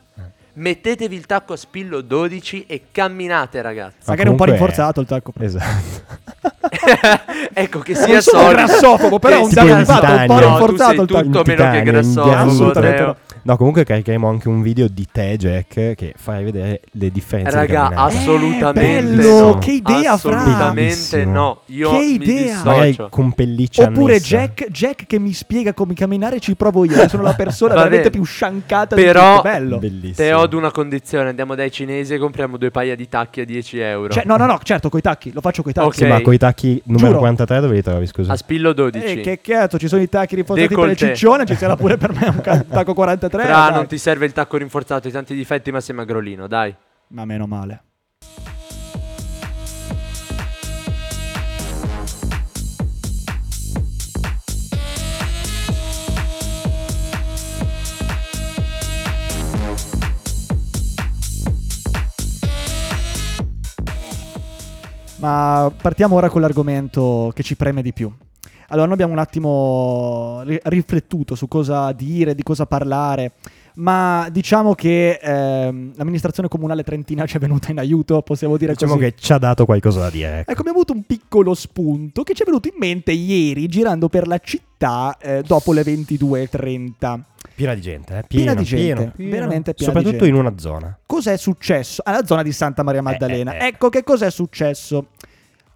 Mettetevi 0.53 1.15
il 1.15 1.25
tacco 1.25 1.53
a 1.53 1.57
spillo 1.57 1.99
12 2.01 2.65
e 2.67 2.83
camminate 2.91 3.61
ragazzi. 3.63 3.95
Ma 4.05 4.11
Magari 4.11 4.29
un 4.29 4.35
po' 4.35 4.43
comunque- 4.43 4.65
rinforzato 4.67 5.01
il 5.01 5.07
tacco. 5.07 5.33
Esatto. 5.39 6.23
ecco 7.53 7.79
che 7.79 7.95
sia 7.95 8.21
sono 8.21 8.43
solido. 8.43 8.51
grassofobo, 8.65 9.19
però 9.19 9.43
un 9.43 9.49
fatto 9.49 10.11
un 10.11 10.25
po'. 10.27 10.33
No, 10.33 10.39
rinforzato 10.39 10.91
sei 10.93 11.01
il 11.01 11.07
tacco. 11.07 11.23
tutto 11.23 11.51
In 11.51 11.57
meno 11.57 11.71
che 11.71 11.81
grassofobo. 11.83 13.17
No. 13.45 13.57
Comunque 13.57 13.83
caricheremo 13.83 14.27
anche 14.27 14.47
un 14.49 14.61
video 14.61 14.87
di 14.87 15.07
te, 15.11 15.35
Jack, 15.37 15.93
che 15.95 16.13
farai 16.15 16.43
vedere 16.43 16.81
le 16.91 17.09
differenze 17.11 17.51
di 17.51 17.55
Raga, 17.57 17.81
camminata. 17.89 18.01
assolutamente 18.03 19.01
bello, 19.01 19.39
no. 19.39 19.57
che 19.57 19.71
idea, 19.71 20.17
Fra. 20.17 20.37
Assolutamente 20.37 21.25
no. 21.25 21.61
Io 21.67 21.89
Che 21.91 21.97
mi 21.97 22.13
idea. 22.13 22.63
Magari 22.63 22.97
con 23.09 23.31
pelliccia 23.33 23.83
Oppure. 23.83 24.19
Jack, 24.19 24.69
Jack 24.69 25.05
che 25.07 25.19
mi 25.19 25.33
spiega 25.33 25.73
come 25.73 25.93
camminare 25.93 26.39
ci 26.39 26.55
provo 26.55 26.85
io. 26.85 27.07
Sono 27.07 27.23
la 27.23 27.33
persona 27.33 27.73
Vabbè. 27.73 27.83
veramente 27.89 28.09
più 28.11 28.23
sciancata 28.23 28.95
Però- 28.95 29.29
di 29.29 29.35
tutte. 29.37 29.49
Bello. 29.49 29.77
Bellissimo. 29.79 30.15
Te 30.27 30.33
ho 30.33 30.41
ad 30.41 30.53
una 30.53 30.71
condizione, 30.71 31.29
andiamo 31.29 31.55
dai 31.55 31.71
cinesi 31.71 32.13
e 32.13 32.17
compriamo 32.17 32.57
due 32.57 32.71
paia 32.71 32.95
di 32.95 33.07
tacchi 33.07 33.41
a 33.41 33.45
10 33.45 33.79
euro. 33.79 34.13
Cioè, 34.13 34.23
no, 34.25 34.37
no, 34.37 34.45
no, 34.45 34.59
certo, 34.63 34.89
coi 34.89 35.01
tacchi. 35.01 35.31
Lo 35.33 35.41
faccio 35.41 35.61
coi 35.63 35.73
tacchi. 35.73 35.87
Ok. 35.87 35.95
Sì, 35.95 36.05
ma 36.05 36.21
con 36.21 36.33
i 36.33 36.37
tacchi 36.37 36.81
numero 36.85 37.07
Giuro. 37.07 37.19
43 37.19 37.59
dove 37.61 37.75
li 37.75 37.81
trovi, 37.81 38.05
scusa? 38.07 38.33
A 38.33 38.35
spillo 38.35 38.73
12. 38.73 39.05
Eh, 39.05 39.21
che 39.21 39.39
cazzo, 39.41 39.77
ci 39.77 39.87
sono 39.87 40.01
i 40.01 40.09
tacchi 40.09 40.35
rinforzati 40.35 40.67
per 40.67 40.77
le 40.77 40.83
Décolleté. 40.93 41.15
ciccione, 41.15 41.45
ci 41.45 41.55
sarà 41.55 41.75
pure 41.75 41.97
per 41.97 42.11
me 42.13 42.27
un 42.27 42.41
tacco 42.69 42.93
43. 42.93 43.34
Fra, 43.43 43.65
dai. 43.65 43.73
non 43.73 43.87
ti 43.87 43.97
serve 43.97 44.25
il 44.25 44.33
tacco 44.33 44.57
rinforzato, 44.57 45.07
hai 45.07 45.13
tanti 45.13 45.35
difetti 45.35 45.71
ma 45.71 45.81
sei 45.81 45.95
magrolino, 45.95 46.47
dai. 46.47 46.75
Ma 47.09 47.25
meno 47.25 47.45
male. 47.47 47.83
Ma 65.17 65.71
partiamo 65.75 66.15
ora 66.15 66.29
con 66.29 66.39
l'argomento 66.41 67.31
che 67.33 67.41
ci 67.41 67.55
preme 67.55 67.81
di 67.81 67.93
più. 67.93 68.13
Allora, 68.69 68.85
noi 68.85 68.93
abbiamo 68.93 69.13
un 69.13 69.19
attimo 69.19 70.41
ri- 70.43 70.59
riflettuto 70.63 71.35
su 71.35 71.47
cosa 71.47 71.91
dire, 71.91 72.33
di 72.35 72.43
cosa 72.43 72.65
parlare, 72.65 73.33
ma 73.75 74.27
diciamo 74.31 74.73
che 74.73 75.19
ehm, 75.21 75.91
l'amministrazione 75.95 76.47
comunale 76.47 76.83
trentina 76.83 77.25
ci 77.25 77.35
è 77.37 77.39
venuta 77.39 77.71
in 77.71 77.77
aiuto, 77.79 78.21
possiamo 78.21 78.55
dire 78.57 78.71
Diciamo 78.73 78.93
così. 78.93 79.05
che 79.05 79.13
ci 79.17 79.33
ha 79.33 79.37
dato 79.37 79.65
qualcosa 79.65 79.99
da 79.99 80.09
dire. 80.09 80.39
ecco. 80.39 80.51
Ecco, 80.51 80.59
abbiamo 80.61 80.77
avuto 80.79 80.93
un 80.93 81.03
piccolo 81.03 81.53
spunto 81.53 82.23
che 82.23 82.33
ci 82.33 82.41
è 82.43 82.45
venuto 82.45 82.67
in 82.69 82.75
mente 82.77 83.11
ieri 83.11 83.67
girando 83.67 84.07
per 84.09 84.27
la 84.27 84.39
città 84.39 85.17
eh, 85.19 85.43
dopo 85.45 85.73
le 85.73 85.81
22.30. 85.83 87.19
Piena 87.55 87.73
di 87.73 87.81
gente, 87.81 88.17
eh? 88.17 88.23
Piena 88.27 88.53
Pieno, 88.53 88.53
di 88.55 88.63
gente, 88.65 88.93
pieno, 88.95 89.11
pieno. 89.15 89.31
veramente 89.31 89.73
piena 89.73 89.91
di 89.93 89.97
Soprattutto 89.99 90.25
gente. 90.25 90.39
in 90.39 90.45
una 90.45 90.57
zona. 90.57 90.97
Cos'è 91.05 91.37
successo? 91.37 92.01
Alla 92.03 92.25
zona 92.25 92.43
di 92.43 92.51
Santa 92.51 92.83
Maria 92.83 93.01
Maddalena. 93.01 93.57
eh, 93.57 93.63
eh. 93.63 93.67
Ecco 93.67 93.87
che 93.89 94.03
cos'è 94.03 94.29
successo. 94.29 95.07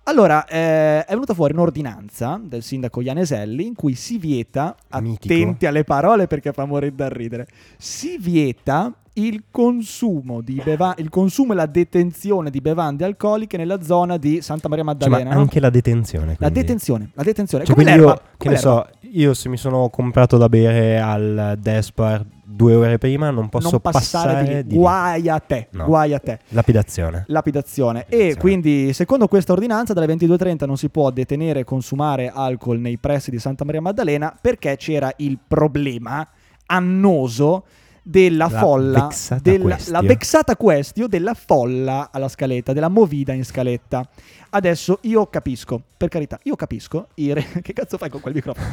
Allora, 0.09 0.43
eh, 0.47 1.05
è 1.05 1.09
venuta 1.11 1.35
fuori 1.35 1.53
un'ordinanza 1.53 2.41
del 2.43 2.63
sindaco 2.63 2.99
Ianeselli 2.99 3.63
in 3.63 3.75
cui 3.75 3.93
si 3.93 4.17
vieta, 4.17 4.75
Mitico. 5.01 5.31
attenti 5.31 5.67
alle 5.67 5.83
parole 5.83 6.25
perché 6.25 6.51
fa 6.51 6.65
morire 6.65 6.95
da 6.95 7.07
ridere, 7.09 7.45
si 7.77 8.17
vieta 8.17 8.91
il 9.13 9.43
consumo, 9.51 10.41
di 10.41 10.59
beva- 10.63 10.95
il 10.97 11.09
consumo 11.09 11.53
e 11.53 11.55
la 11.57 11.67
detenzione 11.67 12.49
di 12.49 12.59
bevande 12.59 13.05
alcoliche 13.05 13.55
nella 13.57 13.83
zona 13.83 14.17
di 14.17 14.41
Santa 14.41 14.67
Maria 14.67 14.83
Cioè, 14.83 14.93
Maddalena. 14.93 15.29
ma 15.29 15.35
no? 15.35 15.41
anche 15.41 15.59
la 15.59 15.69
detenzione. 15.69 16.31
La 16.31 16.35
quindi. 16.37 16.59
detenzione, 16.61 17.09
la 17.13 17.23
detenzione. 17.23 17.65
Cioè, 17.65 17.75
come 17.75 17.85
quindi 17.85 18.01
l'erba, 18.03 18.19
io, 18.19 18.29
che 18.29 18.37
come 18.37 18.55
ne 18.55 18.61
l'erba. 18.61 18.89
so, 18.91 19.07
io 19.11 19.33
se 19.35 19.49
mi 19.49 19.57
sono 19.57 19.89
comprato 19.89 20.37
da 20.37 20.49
bere 20.49 20.99
al 20.99 21.55
Despar 21.59 22.25
due 22.59 22.75
ore 22.75 22.97
prima 22.97 23.29
non 23.29 23.47
posso 23.47 23.69
non 23.71 23.79
passare, 23.79 24.43
di 24.43 24.49
lì. 24.53 24.63
di 24.65 24.69
lì. 24.73 24.75
Guai 24.77 25.29
a 25.29 25.39
te, 25.39 25.67
No. 25.71 25.85
guai 25.85 26.13
a 26.13 26.19
te. 26.19 26.39
Lapidazione. 26.49 27.23
Lapidazione. 27.27 27.99
E 27.99 28.03
Lapidazione. 28.03 28.35
quindi, 28.41 28.91
secondo 28.91 29.29
questa 29.29 29.53
ordinanza, 29.53 29.93
dalle 29.93 30.07
22.30 30.13 30.65
non 30.65 30.75
si 30.75 30.89
può 30.89 31.09
detenere 31.09 31.61
e 31.61 31.63
consumare 31.63 32.29
alcol 32.33 32.79
nei 32.79 32.97
pressi 32.97 33.31
di 33.31 33.39
Santa 33.39 33.63
Maria 33.63 33.79
Maddalena 33.79 34.37
perché 34.39 34.75
c'era 34.75 35.09
il 35.17 35.39
problema 35.47 36.27
annoso 36.65 37.63
della 38.03 38.49
La 38.49 38.59
folla, 38.59 39.01
vexata 39.03 39.41
della, 39.41 39.63
questio. 39.63 39.91
la 39.93 40.01
vexata 40.01 40.55
questio 40.57 41.07
della 41.07 41.33
folla 41.35 42.09
alla 42.11 42.27
scaletta, 42.27 42.73
della 42.73 42.89
movida 42.89 43.31
in 43.33 43.45
scaletta. 43.45 44.05
Adesso 44.49 44.99
io 45.03 45.27
capisco, 45.27 45.81
per 45.95 46.09
carità, 46.09 46.37
io 46.43 46.55
capisco. 46.55 47.07
re- 47.15 47.45
che 47.61 47.71
cazzo 47.73 47.97
fai 47.97 48.09
con 48.09 48.19
quel 48.19 48.33
microfono? 48.33 48.67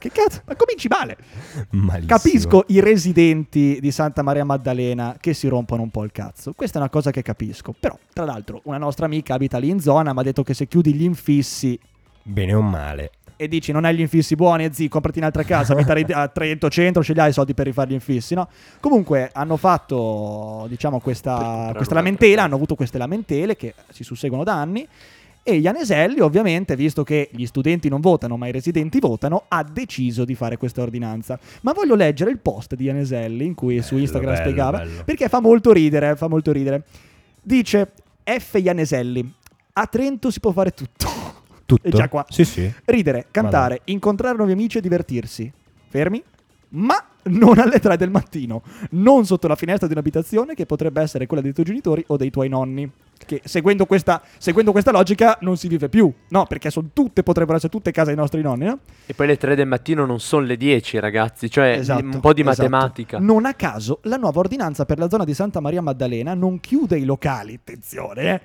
Che 0.00 0.10
cazzo? 0.10 0.40
Ma 0.46 0.56
cominci 0.56 0.88
male. 0.88 1.18
Malissimo. 1.72 2.16
Capisco 2.16 2.64
i 2.68 2.80
residenti 2.80 3.76
di 3.82 3.90
Santa 3.92 4.22
Maria 4.22 4.46
Maddalena 4.46 5.16
che 5.20 5.34
si 5.34 5.46
rompono 5.46 5.82
un 5.82 5.90
po' 5.90 6.04
il 6.04 6.10
cazzo. 6.10 6.54
Questa 6.54 6.78
è 6.78 6.80
una 6.80 6.88
cosa 6.88 7.10
che 7.10 7.20
capisco. 7.20 7.74
Però, 7.78 7.98
tra 8.14 8.24
l'altro, 8.24 8.62
una 8.64 8.78
nostra 8.78 9.04
amica 9.04 9.34
abita 9.34 9.58
lì 9.58 9.68
in 9.68 9.78
zona, 9.78 10.14
mi 10.14 10.20
ha 10.20 10.22
detto 10.22 10.42
che 10.42 10.54
se 10.54 10.66
chiudi 10.66 10.94
gli 10.94 11.02
infissi 11.02 11.78
Bene 12.22 12.54
o 12.54 12.62
male. 12.62 13.10
e 13.36 13.46
dici 13.46 13.72
non 13.72 13.84
hai 13.84 13.94
gli 13.94 14.00
infissi 14.00 14.34
buoni, 14.36 14.64
e 14.64 14.72
zi, 14.72 14.88
comprati 14.88 15.18
un'altra 15.18 15.42
casa, 15.42 15.74
abitare 15.74 16.02
a 16.12 16.28
Trento 16.28 16.70
Centro, 16.70 17.02
ce 17.02 17.12
li 17.12 17.20
hai 17.20 17.28
i 17.28 17.32
soldi 17.34 17.52
per 17.52 17.66
rifare 17.66 17.90
gli 17.90 17.94
infissi, 17.94 18.34
no? 18.34 18.48
Comunque 18.80 19.28
hanno 19.32 19.58
fatto, 19.58 20.64
diciamo, 20.68 20.98
questa, 21.00 21.72
questa 21.74 21.94
lamentela, 21.94 22.42
hanno 22.42 22.54
avuto 22.54 22.74
queste 22.74 22.96
lamentele 22.96 23.54
che 23.54 23.74
si 23.90 24.02
susseguono 24.02 24.44
da 24.44 24.54
anni. 24.54 24.86
E 25.42 25.54
Ianeselli, 25.56 26.20
ovviamente, 26.20 26.76
visto 26.76 27.02
che 27.02 27.30
gli 27.32 27.46
studenti 27.46 27.88
non 27.88 28.00
votano, 28.00 28.36
ma 28.36 28.46
i 28.46 28.52
residenti 28.52 28.98
votano, 29.00 29.44
ha 29.48 29.64
deciso 29.64 30.24
di 30.24 30.34
fare 30.34 30.56
questa 30.58 30.82
ordinanza. 30.82 31.38
Ma 31.62 31.72
voglio 31.72 31.94
leggere 31.94 32.30
il 32.30 32.38
post 32.38 32.74
di 32.74 32.84
Ianeselli 32.84 33.44
in 33.44 33.54
cui 33.54 33.80
su 33.80 33.94
Bello, 33.94 34.00
Instagram 34.00 34.32
bello, 34.34 34.44
spiegava, 34.44 34.78
bello. 34.78 35.02
perché 35.04 35.28
fa 35.28 35.40
molto 35.40 35.72
ridere, 35.72 36.14
fa 36.16 36.28
molto 36.28 36.52
ridere. 36.52 36.84
Dice 37.42 37.92
F. 38.22 38.60
Ianeselli, 38.62 39.32
a 39.72 39.86
Trento 39.86 40.30
si 40.30 40.40
può 40.40 40.52
fare 40.52 40.72
tutto. 40.72 41.08
Tutto? 41.64 41.88
È 41.88 41.90
già 41.90 42.08
qua. 42.08 42.24
Sì, 42.28 42.44
sì. 42.44 42.70
Ridere, 42.84 43.26
cantare, 43.30 43.80
incontrare 43.84 44.36
nuovi 44.36 44.52
amici 44.52 44.78
e 44.78 44.80
divertirsi. 44.80 45.50
Fermi? 45.88 46.22
Ma 46.70 47.02
non 47.24 47.58
alle 47.58 47.78
3 47.78 47.96
del 47.96 48.10
mattino, 48.10 48.62
non 48.90 49.24
sotto 49.26 49.48
la 49.48 49.56
finestra 49.56 49.86
di 49.86 49.92
un'abitazione 49.92 50.54
che 50.54 50.66
potrebbe 50.66 51.00
essere 51.02 51.26
quella 51.26 51.42
dei 51.42 51.52
tuoi 51.52 51.66
genitori 51.66 52.04
o 52.08 52.16
dei 52.16 52.30
tuoi 52.30 52.48
nonni. 52.48 52.90
Che 53.22 53.42
seguendo 53.44 53.84
questa, 53.84 54.22
seguendo 54.38 54.72
questa 54.72 54.90
logica 54.90 55.36
non 55.42 55.58
si 55.58 55.68
vive 55.68 55.90
più, 55.90 56.10
no? 56.28 56.46
Perché 56.46 56.70
sono 56.70 56.88
tutte, 56.94 57.22
potrebbero 57.22 57.58
essere 57.58 57.70
tutte 57.70 57.90
case 57.90 58.08
dei 58.08 58.16
nostri 58.16 58.40
nonni, 58.40 58.64
no? 58.64 58.78
E 59.04 59.12
poi 59.12 59.26
le 59.26 59.36
3 59.36 59.54
del 59.54 59.66
mattino 59.66 60.06
non 60.06 60.20
sono 60.20 60.46
le 60.46 60.56
10, 60.56 60.98
ragazzi. 60.98 61.50
Cioè, 61.50 61.72
Esatto, 61.72 62.02
un 62.02 62.18
po' 62.20 62.32
di 62.32 62.40
esatto. 62.40 62.68
matematica. 62.68 63.18
Non 63.18 63.44
a 63.44 63.52
caso, 63.52 63.98
la 64.04 64.16
nuova 64.16 64.38
ordinanza 64.40 64.86
per 64.86 64.98
la 64.98 65.08
zona 65.10 65.24
di 65.24 65.34
Santa 65.34 65.60
Maria 65.60 65.82
Maddalena 65.82 66.32
non 66.32 66.60
chiude 66.60 66.98
i 66.98 67.04
locali, 67.04 67.54
attenzione, 67.54 68.22
eh, 68.22 68.40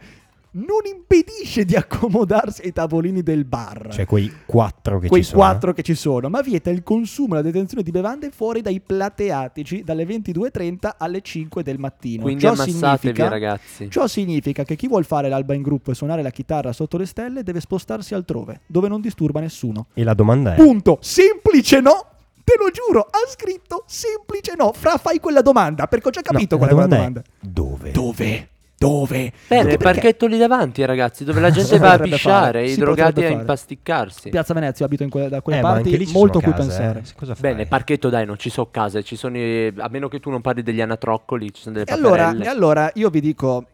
non 0.55 0.85
impedisce 0.85 1.65
di 1.65 1.75
accomodarsi 1.75 2.61
ai 2.63 2.71
tavolini 2.71 3.21
del 3.23 3.45
bar. 3.45 3.89
Cioè 3.91 4.05
quei 4.05 4.31
quattro 4.45 4.99
che 4.99 5.07
quei 5.07 5.23
ci 5.23 5.29
sono. 5.29 5.41
quattro 5.41 5.73
che 5.73 5.81
ci 5.81 5.95
sono, 5.95 6.29
ma 6.29 6.41
vieta 6.41 6.69
il 6.69 6.83
consumo 6.83 7.33
e 7.33 7.37
la 7.37 7.43
detenzione 7.43 7.83
di 7.83 7.91
bevande 7.91 8.29
fuori 8.31 8.61
dai 8.61 8.79
plateatici 8.79 9.83
dalle 9.83 10.05
22.30 10.05 10.91
alle 10.97 11.21
5 11.21 11.63
del 11.63 11.77
mattino. 11.77 12.23
Quindi 12.23 12.43
ciò 12.43 12.55
significa, 12.55 13.27
ragazzi. 13.27 13.89
ciò 13.89 14.07
significa 14.07 14.63
che 14.63 14.75
chi 14.75 14.87
vuol 14.87 15.05
fare 15.05 15.27
l'alba 15.27 15.53
in 15.53 15.61
gruppo 15.61 15.91
e 15.91 15.95
suonare 15.95 16.21
la 16.21 16.31
chitarra 16.31 16.71
sotto 16.71 16.97
le 16.97 17.05
stelle 17.05 17.43
deve 17.43 17.59
spostarsi 17.59 18.13
altrove, 18.13 18.61
dove 18.67 18.87
non 18.87 19.01
disturba 19.01 19.39
nessuno. 19.39 19.87
E 19.93 20.03
la 20.03 20.13
domanda 20.13 20.53
è... 20.53 20.55
Punto. 20.55 20.99
Semplice 21.01 21.81
no. 21.81 22.07
Te 22.45 22.53
lo 22.59 22.69
giuro, 22.69 23.01
ha 23.01 23.27
scritto 23.27 23.85
semplice 23.87 24.53
no. 24.55 24.71
Fra 24.71 24.97
fai 24.97 25.19
quella 25.19 25.41
domanda, 25.41 25.87
perché 25.87 26.09
ho 26.09 26.11
già 26.11 26.21
capito 26.21 26.57
No, 26.57 26.61
qual 26.61 26.69
è 26.69 26.73
quella 26.73 26.87
la 26.87 26.95
domanda. 26.95 27.23
Dove? 27.39 27.91
Dove? 27.91 28.49
Dove? 28.87 29.15
Nel 29.17 29.31
perché- 29.65 29.77
parchetto 29.77 30.25
lì 30.27 30.37
davanti, 30.37 30.83
ragazzi, 30.85 31.23
dove 31.23 31.39
la 31.39 31.49
gente 31.51 31.77
va 31.77 31.93
a 31.93 31.99
pisciare, 31.99 32.19
fare, 32.19 32.63
i 32.65 32.69
si 32.69 32.79
drogati 32.79 33.23
a 33.23 33.29
impasticcarsi. 33.29 34.29
Piazza 34.29 34.53
Venezia, 34.53 34.85
abito 34.85 35.03
in 35.03 35.09
que- 35.09 35.29
da 35.29 35.41
quelle 35.41 35.59
Eh, 35.59 35.61
parti, 35.61 36.09
molto 36.11 36.39
cui 36.39 36.51
case, 36.51 36.67
pensare. 36.67 36.99
eh. 36.99 37.13
Cosa 37.15 37.35
fai? 37.35 37.51
Bene, 37.51 37.65
parchetto 37.65 38.09
dai, 38.09 38.25
non 38.25 38.37
ci 38.37 38.49
sono 38.49 38.67
case, 38.71 39.03
ci 39.03 39.15
sono 39.15 39.37
i- 39.37 39.73
a 39.77 39.87
meno 39.89 40.07
che 40.07 40.19
tu 40.19 40.29
non 40.29 40.41
parli 40.41 40.61
degli 40.63 40.81
anatroccoli, 40.81 41.53
ci 41.53 41.61
sono 41.63 41.75
delle 41.75 41.85
E 41.89 41.93
allora, 41.93 42.35
e 42.37 42.47
allora 42.47 42.91
io 42.95 43.09
vi 43.09 43.21
dico, 43.21 43.65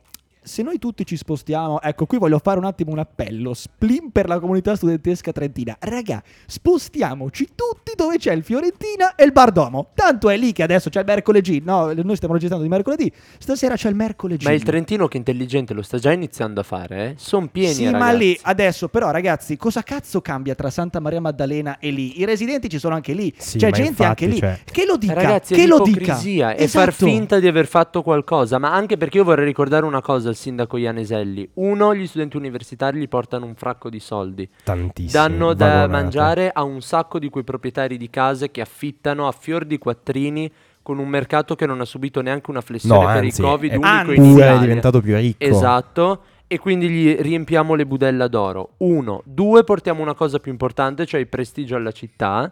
se 0.52 0.64
noi 0.64 0.80
tutti 0.80 1.06
ci 1.06 1.16
spostiamo, 1.16 1.82
ecco 1.82 2.06
qui 2.06 2.18
voglio 2.18 2.38
fare 2.44 2.60
un 2.60 2.66
attimo 2.66 2.92
un 2.92 3.00
appello, 3.00 3.54
splim 3.54 4.10
per 4.10 4.28
la 4.28 4.38
comunità 4.38 4.76
studentesca 4.76 5.32
trentina, 5.32 5.78
raga, 5.80 6.22
spostiamoci 6.46 7.48
tutti 7.56 7.94
dove 7.96 8.18
c'è 8.18 8.34
il 8.34 8.44
Fiorentina 8.44 9.16
e 9.16 9.24
il 9.24 9.32
Bardomo, 9.32 9.92
tanto 9.96 10.30
è 10.30 10.36
lì 10.36 10.52
che 10.52 10.62
adesso 10.64 10.90
c'è 10.90 11.00
il 11.00 11.06
mercoledì, 11.06 11.62
no, 11.64 11.94
noi 11.94 12.16
stiamo 12.18 12.34
registrando 12.34 12.66
di 12.66 12.70
mercoledì, 12.70 13.10
stasera 13.40 13.76
c'è 13.78 13.88
il 13.88 13.96
mercoledì. 13.96 14.44
Ma 14.44 14.52
il 14.52 14.64
Trentino 14.64 15.08
che 15.08 15.16
intelligente 15.16 15.74
lo 15.74 15.82
sta 15.84 15.98
già 16.00 16.12
iniziando 16.12 16.60
a 16.60 16.64
fare, 16.64 17.06
eh? 17.12 17.14
Sono 17.18 17.48
pieni, 17.48 17.74
Sì, 17.74 17.86
ragazzi. 17.86 18.04
ma 18.04 18.12
lì 18.12 18.38
adesso, 18.42 18.90
però, 18.90 19.10
ragazzi, 19.10 19.56
cosa 19.56 19.84
cazzo 19.84 20.20
cambia 20.20 20.54
tra 20.54 20.70
Santa 20.70 21.00
Maria 21.00 21.22
Maddalena 21.22 21.78
e 21.80 21.92
lì? 21.92 22.20
I 22.20 22.26
residenti 22.26 22.68
ci 22.68 22.78
sono 22.78 22.94
anche 22.96 23.14
lì, 23.14 23.34
Sì, 23.38 23.58
c'è 23.58 23.72
gente 23.72 23.90
infatti, 23.90 24.26
anche 24.26 24.28
lì. 24.28 24.38
cioè- 24.38 24.60
Che 24.70 24.86
lo 24.86 24.98
dica, 24.98 25.14
Ragazzi, 25.14 25.54
che 25.54 25.64
è 25.64 25.68
lo 25.68 25.80
dica. 25.80 26.00
l'ipocrisia 26.00 26.56
e 26.56 26.68
far 26.68 26.90
Esatto. 26.90 27.06
finta 27.06 27.40
di 27.40 27.48
aver 27.48 27.68
fatto 27.68 28.02
qualcosa, 28.02 28.58
ma 28.60 28.74
anche 28.74 28.98
perché 28.98 29.18
io 29.18 29.24
vorrei 29.24 29.46
ricordare 29.46 29.86
una 29.86 30.02
cosa 30.02 30.28
al 30.30 30.36
sindaco 30.42 30.78
Ianeselli. 30.78 31.48
Uno, 31.54 31.94
gli 31.96 32.08
studenti 32.08 32.36
universitari 32.36 33.00
gli 33.00 33.08
portano 33.08 33.46
un 33.46 33.56
fracco 33.56 33.90
di 33.90 34.00
soldi. 34.00 34.50
Tantissimi. 34.64 35.12
Danno 35.12 35.54
da 35.54 35.66
vagonate. 35.66 35.92
mangiare 35.92 36.52
a 36.52 36.64
un 36.64 36.82
sacco 36.82 37.20
di 37.20 37.30
quei 37.30 37.44
proprietari 37.44 37.98
di 37.98 38.10
case 38.10 38.52
che 38.52 38.62
affittano 38.62 39.28
a 39.28 39.32
fior 39.32 39.66
di 39.66 39.78
quattrini 39.78 40.52
con 40.82 40.98
un 40.98 41.08
mercato 41.08 41.56
che 41.56 41.68
non 41.68 41.80
ha 41.80 41.86
subito 41.86 42.22
neanche 42.22 42.50
una 42.50 42.62
flessione 42.62 43.00
No, 43.00 43.06
per 43.06 43.24
anzi, 43.24 43.42
il 43.42 43.48
Covid, 43.48 43.72
è 43.72 43.76
unico 43.76 44.12
in 44.14 44.24
Italia. 44.26 44.56
è 44.56 44.60
diventato 44.60 45.00
più 45.02 45.16
ricco. 45.16 45.44
Esatto. 45.44 46.22
E 46.48 46.60
quindi 46.60 46.90
gli 46.90 47.16
riempiamo 47.18 47.76
le 47.76 47.86
budella 47.86 48.28
d'oro. 48.28 48.72
Uno. 48.78 49.22
Due, 49.24 49.64
portiamo 49.64 50.02
una 50.02 50.16
cosa 50.16 50.40
più 50.40 50.52
importante, 50.52 51.06
cioè 51.06 51.20
il 51.20 51.28
prestigio 51.28 51.76
alla 51.76 51.92
città. 51.92 52.52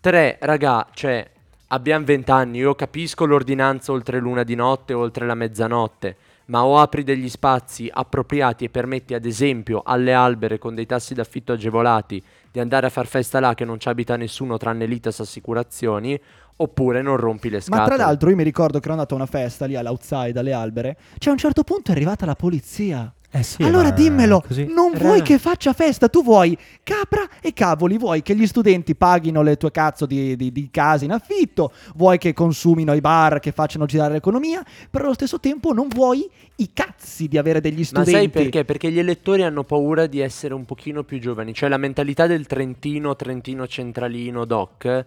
Tre, 0.00 0.36
raga, 0.40 0.86
cioè, 0.92 1.26
abbiamo 1.68 2.04
vent'anni, 2.04 2.58
io 2.58 2.74
capisco 2.74 3.24
l'ordinanza 3.24 3.92
oltre 3.92 4.18
l'una 4.18 4.42
di 4.42 4.54
notte, 4.54 4.92
oltre 4.92 5.26
la 5.26 5.34
mezzanotte, 5.34 6.16
ma 6.50 6.64
o 6.64 6.78
apri 6.78 7.04
degli 7.04 7.28
spazi 7.28 7.88
appropriati 7.90 8.64
e 8.64 8.70
permetti, 8.70 9.14
ad 9.14 9.24
esempio, 9.24 9.82
alle 9.84 10.12
albere 10.12 10.58
con 10.58 10.74
dei 10.74 10.84
tassi 10.84 11.14
d'affitto 11.14 11.52
agevolati 11.52 12.22
di 12.50 12.58
andare 12.58 12.86
a 12.86 12.90
far 12.90 13.06
festa 13.06 13.38
là 13.38 13.54
che 13.54 13.64
non 13.64 13.78
ci 13.78 13.88
abita 13.88 14.16
nessuno 14.16 14.56
tranne 14.56 14.86
l'ITAS 14.86 15.20
Assicurazioni, 15.20 16.20
oppure 16.56 17.02
non 17.02 17.16
rompi 17.16 17.48
le 17.48 17.58
Ma 17.58 17.62
scatole. 17.62 17.96
tra 17.96 18.04
l'altro 18.04 18.30
io 18.30 18.36
mi 18.36 18.42
ricordo 18.42 18.78
che 18.80 18.84
ero 18.84 18.94
andato 18.94 19.14
a 19.14 19.18
una 19.18 19.26
festa 19.26 19.64
lì 19.64 19.76
all'outside, 19.76 20.38
alle 20.40 20.52
albere, 20.52 20.96
cioè 21.18 21.30
a 21.30 21.32
un 21.32 21.38
certo 21.38 21.62
punto 21.62 21.92
è 21.92 21.94
arrivata 21.94 22.26
la 22.26 22.34
polizia. 22.34 23.14
Eh 23.32 23.44
sì, 23.44 23.62
allora 23.62 23.90
ma 23.90 23.94
dimmelo, 23.94 24.42
così- 24.44 24.66
non 24.66 24.90
Raga. 24.92 25.04
vuoi 25.04 25.22
che 25.22 25.38
faccia 25.38 25.72
festa, 25.72 26.08
tu 26.08 26.24
vuoi 26.24 26.58
capra 26.82 27.28
e 27.40 27.52
cavoli, 27.52 27.96
vuoi 27.96 28.22
che 28.22 28.34
gli 28.34 28.44
studenti 28.44 28.96
paghino 28.96 29.40
le 29.42 29.56
tue 29.56 29.70
cazzo 29.70 30.04
di, 30.04 30.34
di- 30.34 30.50
di 30.50 30.68
case 30.68 31.04
in 31.04 31.12
affitto, 31.12 31.70
vuoi 31.94 32.18
che 32.18 32.32
consumino 32.32 32.92
i 32.92 33.00
bar, 33.00 33.38
che 33.38 33.52
facciano 33.52 33.86
girare 33.86 34.14
l'economia, 34.14 34.64
però 34.90 35.04
allo 35.04 35.14
stesso 35.14 35.38
tempo 35.38 35.72
non 35.72 35.86
vuoi 35.86 36.28
i 36.56 36.70
cazzi 36.74 37.28
di 37.28 37.38
avere 37.38 37.60
degli 37.60 37.78
Ma 37.78 37.84
studenti. 37.84 38.10
sai 38.10 38.28
perché? 38.30 38.64
Perché 38.64 38.90
gli 38.90 38.98
elettori 38.98 39.44
hanno 39.44 39.62
paura 39.62 40.06
di 40.06 40.18
essere 40.18 40.52
un 40.52 40.64
pochino 40.64 41.04
più 41.04 41.20
giovani, 41.20 41.54
cioè 41.54 41.68
la 41.68 41.76
mentalità 41.78 42.26
del 42.26 42.46
Trentino, 42.46 43.14
Trentino 43.14 43.68
centralino, 43.68 44.44
doc, 44.44 45.04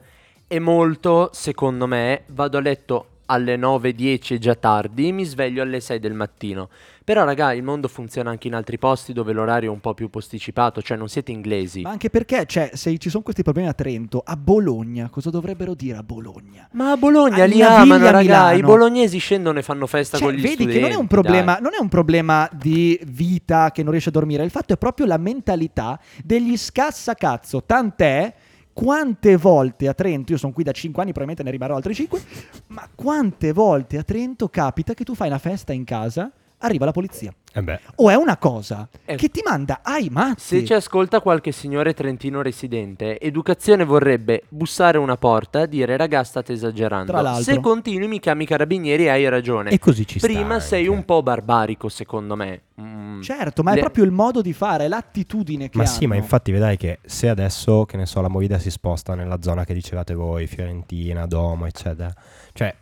è 0.48 0.60
molto, 0.60 1.30
secondo 1.34 1.88
me, 1.88 2.22
vado 2.28 2.58
a 2.58 2.62
letto 2.62 3.08
alle 3.26 3.56
9.10 3.58 4.36
è 4.36 4.38
già 4.38 4.56
tardi, 4.56 5.12
mi 5.12 5.24
sveglio 5.24 5.62
alle 5.62 5.80
6 5.80 6.00
del 6.00 6.14
mattino. 6.14 6.70
Però 7.04 7.26
raga, 7.26 7.52
il 7.52 7.64
mondo 7.64 7.90
funziona 7.90 8.30
anche 8.30 8.48
in 8.48 8.56
altri 8.56 8.78
posti 8.78 9.12
dove 9.12 9.34
l'orario 9.34 9.70
è 9.70 9.74
un 9.74 9.82
po' 9.82 9.94
più 9.94 10.10
posticipato, 10.10 10.82
cioè 10.82 10.96
non 10.96 11.10
siete 11.10 11.32
inglesi. 11.34 11.82
Ma 11.82 11.90
anche 11.90 12.10
perché, 12.10 12.46
cioè, 12.46 12.72
se 12.74 12.98
ci 12.98 13.10
sono 13.10 13.24
questi 13.24 13.44
problemi 13.44 13.68
a 13.68 13.74
Trento, 13.74 14.22
a 14.26 14.38
Bologna, 14.38 15.10
cosa 15.10 15.30
dovrebbero 15.30 15.74
dire 15.74 15.98
a 15.98 16.04
Bologna? 16.04 16.70
Ma 16.72 16.92
a 16.92 16.98
Bologna 16.98 17.44
A 17.44 17.46
li 17.46 17.62
amano, 17.62 18.06
raga, 18.06 18.20
Milano. 18.22 18.58
i 18.58 18.62
bolognesi 18.62 19.18
scendono 19.18 19.60
e 19.60 19.64
fanno 19.64 19.86
festa 19.86 20.18
Cioè, 20.18 20.28
con 20.30 20.36
gli 20.38 20.42
vedi 20.42 20.54
studenti. 20.54 20.74
che 20.76 20.82
non 20.82 20.92
è, 20.92 20.96
un 20.96 21.08
problema, 21.08 21.58
non 21.60 21.74
è 21.78 21.82
un 21.82 21.90
problema 21.90 22.50
di 22.54 22.98
vita 23.06 23.72
che 23.72 23.82
non 23.84 23.92
riesce 23.92 24.08
a 24.10 24.14
dormire, 24.14 24.44
il 24.46 24.52
fatto 24.52 24.72
è 24.72 24.78
proprio 24.78 25.06
la 25.06 25.18
mentalità 25.18 26.00
degli 26.24 26.56
scassacazzo. 26.56 27.64
Tant'è 27.66 28.34
quante 28.74 29.38
volte 29.38 29.88
a 29.88 29.94
Trento, 29.94 30.32
io 30.32 30.38
sono 30.38 30.52
qui 30.52 30.64
da 30.64 30.72
5 30.72 31.02
anni, 31.02 31.14
probabilmente 31.14 31.44
ne 31.44 31.52
rimarrò 31.52 31.76
altri 31.76 31.94
5, 31.94 32.22
ma 32.68 32.90
quante 32.94 33.54
volte 33.54 33.98
a 33.98 34.04
Trento 34.04 34.50
capita 34.50 34.94
che 34.94 35.04
tu 35.04 35.16
fai 35.16 35.28
una 35.28 35.38
festa 35.38 35.72
in 35.74 35.84
casa, 35.84 36.32
arriva 36.64 36.86
la 36.86 36.92
polizia. 36.92 37.34
Eh 37.56 37.62
beh, 37.62 37.80
O 37.98 38.10
è 38.10 38.16
una 38.16 38.38
cosa 38.38 38.88
Eh. 39.06 39.16
che 39.16 39.30
ti 39.30 39.42
manda 39.46 39.82
ai 39.84 40.10
matti. 40.10 40.42
Se 40.42 40.66
ci 40.66 40.74
ascolta 40.74 41.22
qualche 41.22 41.52
signore 41.52 41.94
trentino 41.94 42.42
residente, 42.42 43.20
educazione 43.20 43.84
vorrebbe 43.86 44.44
bussare 44.50 44.98
una 44.98 45.18
porta, 45.18 45.66
dire 45.68 45.96
raga 45.98 46.24
state 46.24 46.54
esagerando. 46.54 47.12
Tra 47.12 47.22
l'altro. 47.22 47.44
Se 47.44 47.60
continui 47.60 48.08
mi 48.08 48.20
chiami 48.20 48.44
i 48.44 48.48
carabinieri 48.48 49.06
e 49.06 49.10
hai 49.10 49.30
ragione. 49.30 49.70
e 49.70 49.78
così 49.80 50.08
ci 50.08 50.18
sta 50.20 50.28
Prima 50.28 50.60
sei 50.60 50.86
anche. 50.86 50.90
un 50.96 51.06
po' 51.06 51.22
barbarico 51.22 51.90
secondo 51.90 52.36
me. 52.36 52.62
Mm. 52.82 53.22
Certo, 53.22 53.62
ma 53.62 53.72
è 53.72 53.76
Le- 53.76 53.82
proprio 53.82 54.04
il 54.04 54.12
modo 54.12 54.42
di 54.42 54.52
fare, 54.54 54.86
è 54.86 54.88
l'attitudine 54.88 55.70
che 55.70 55.78
Ma 55.78 55.84
hanno. 55.84 55.92
sì, 55.94 56.08
ma 56.08 56.16
infatti 56.16 56.52
vedrai 56.52 56.76
che 56.76 57.00
se 57.06 57.30
adesso, 57.30 57.86
che 57.86 57.98
ne 57.98 58.08
so, 58.08 58.20
la 58.22 58.30
movida 58.30 58.58
si 58.58 58.72
sposta 58.72 59.14
nella 59.14 59.40
zona 59.42 59.64
che 59.64 59.76
dicevate 59.76 60.16
voi, 60.16 60.48
Fiorentina, 60.48 61.28
Domo, 61.28 61.68
eccetera, 61.68 62.12
cioè 62.54 62.74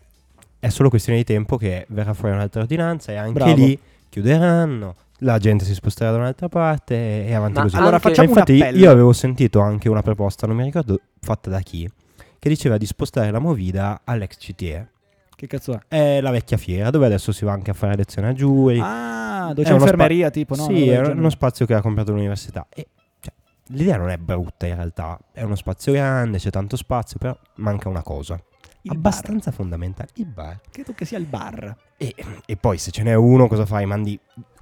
è 0.62 0.69
solo 0.69 0.89
questione 0.89 1.17
di 1.17 1.24
tempo 1.24 1.58
che 1.58 1.88
verrà 1.89 2.13
fuori 2.13 2.36
un'altra 2.36 2.62
ordinanza 2.62 3.12
e 3.12 3.15
anche 3.15 3.34
Bravo. 3.34 3.56
lì 3.56 3.80
chiuderanno, 4.10 4.95
la 5.19 5.39
gente 5.39 5.65
si 5.65 5.74
sposterà 5.74 6.12
da 6.12 6.17
un'altra 6.17 6.50
parte 6.50 7.26
e, 7.26 7.34
avanti 7.34 7.58
Ma 7.58 7.62
così. 7.63 7.76
Allora 7.78 7.97
facciamo 7.97 8.30
un 8.30 8.38
infatti 8.38 8.62
appello. 8.62 8.78
io 8.78 8.91
avevo 8.91 9.12
sentito 9.12 9.60
anche 9.60 9.89
una 9.89 10.04
proposta, 10.04 10.45
non 10.45 10.56
mi 10.56 10.63
ricordo 10.63 11.00
fatta 11.19 11.50
da 11.50 11.62
chi, 11.62 11.89
che 12.38 12.47
diceva 12.47 12.78
di 12.78 12.86
spostare 12.86 13.32
la 13.32 13.39
movida 13.39 14.02
all'ex 14.04 14.38
CTE. 14.38 14.88
Che 15.36 15.47
cazzo 15.47 15.74
è? 15.74 15.80
È 15.88 16.21
la 16.21 16.30
vecchia 16.30 16.58
fiera 16.58 16.91
dove 16.91 17.08
adesso 17.08 17.32
si 17.32 17.43
va 17.43 17.54
anche 17.54 17.71
a 17.71 17.74
fare 17.74 17.95
lezione 17.95 18.28
a 18.28 18.34
giuri. 18.34 18.80
Ah, 18.80 19.47
dove 19.47 19.62
È 19.62 19.63
c'è 19.63 19.69
uno 19.69 19.80
l'infermeria, 19.80 20.30
tipo, 20.30 20.56
no? 20.56 20.65
Sì, 20.65 20.89
è 20.89 21.00
uno 21.00 21.32
spazio 21.32 21.65
che 21.65 21.74
ha 21.74 21.82
comprato 21.82 22.12
l'università. 22.12 22.67
E, 22.69 22.89
cioè, 23.19 23.34
l'idea 23.69 23.97
non 23.97 24.12
è 24.12 24.17
brutta 24.17 24.67
in 24.67 24.76
realtà, 24.76 25.17
è 25.32 25.41
uno 25.41 25.56
spazio 25.56 25.91
grande, 25.91 26.38
c'è 26.38 26.52
tanto 26.52 26.78
spazio, 26.78 27.17
però 27.17 27.36
manca 27.56 27.89
una 27.89 28.04
cosa. 28.04 28.39
Il 28.84 28.91
abbastanza 28.91 29.52
fondamentale, 29.52 30.10
il 30.15 30.26
bar. 30.26 30.46
bar. 30.46 30.60
Credo 30.72 30.94
che 30.96 31.06
sia 31.06 31.17
il 31.17 31.26
bar. 31.26 31.76
E, 31.98 32.15
e 32.46 32.56
poi 32.58 32.78
se 32.78 32.89
ce 32.91 33.04
n'è 33.04 33.13
uno 33.13 33.48
cosa 33.48 33.65
fai? 33.65 33.86
Mandi 33.86 34.20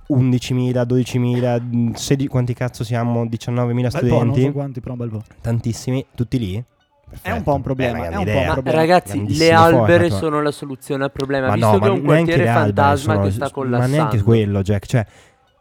11.000, 0.10 0.82
12.000, 0.86 1.62
mh, 1.62 1.92
16 1.94 2.28
quanti 2.28 2.54
cazzo 2.54 2.84
siamo? 2.84 3.24
19.000 3.26 3.30
Bel 3.30 3.72
po', 3.72 3.80
non 3.80 3.90
studenti? 3.92 4.42
so 4.44 4.52
quanti, 4.52 4.80
però 4.82 4.94
un 4.94 5.00
bel 5.00 5.10
po'. 5.10 5.24
Tantissimi, 5.42 6.06
tutti 6.16 6.40
lì? 6.40 6.64
È 7.22 7.32
un 7.32 7.42
po' 7.42 7.56
un 7.56 7.62
problema, 7.62 8.00
Beh, 8.02 8.10
è 8.10 8.16
un 8.18 8.24
po' 8.26 8.30
un. 8.38 8.46
Ma 8.46 8.54
problema. 8.54 8.78
ragazzi, 8.78 9.38
le 9.38 9.52
albere 9.52 9.82
format, 9.94 10.10
ma- 10.12 10.18
sono 10.18 10.42
la 10.42 10.52
soluzione 10.52 11.04
al 11.06 11.12
problema, 11.12 11.48
Ma 11.48 11.54
visto 11.56 11.72
no, 11.72 11.80
che 11.80 11.86
è 11.86 11.90
ma 11.90 11.94
un 11.96 12.02
quartiere 12.04 12.44
le 12.44 12.50
alberi 12.50 12.66
fantasma 12.76 13.14
sono- 13.14 13.26
che 13.26 13.32
sta 13.32 13.46
Ma 13.46 13.52
collassando. 13.52 13.96
neanche 13.96 14.22
quello, 14.22 14.62
Jack. 14.62 14.86
Cioè, 14.86 15.06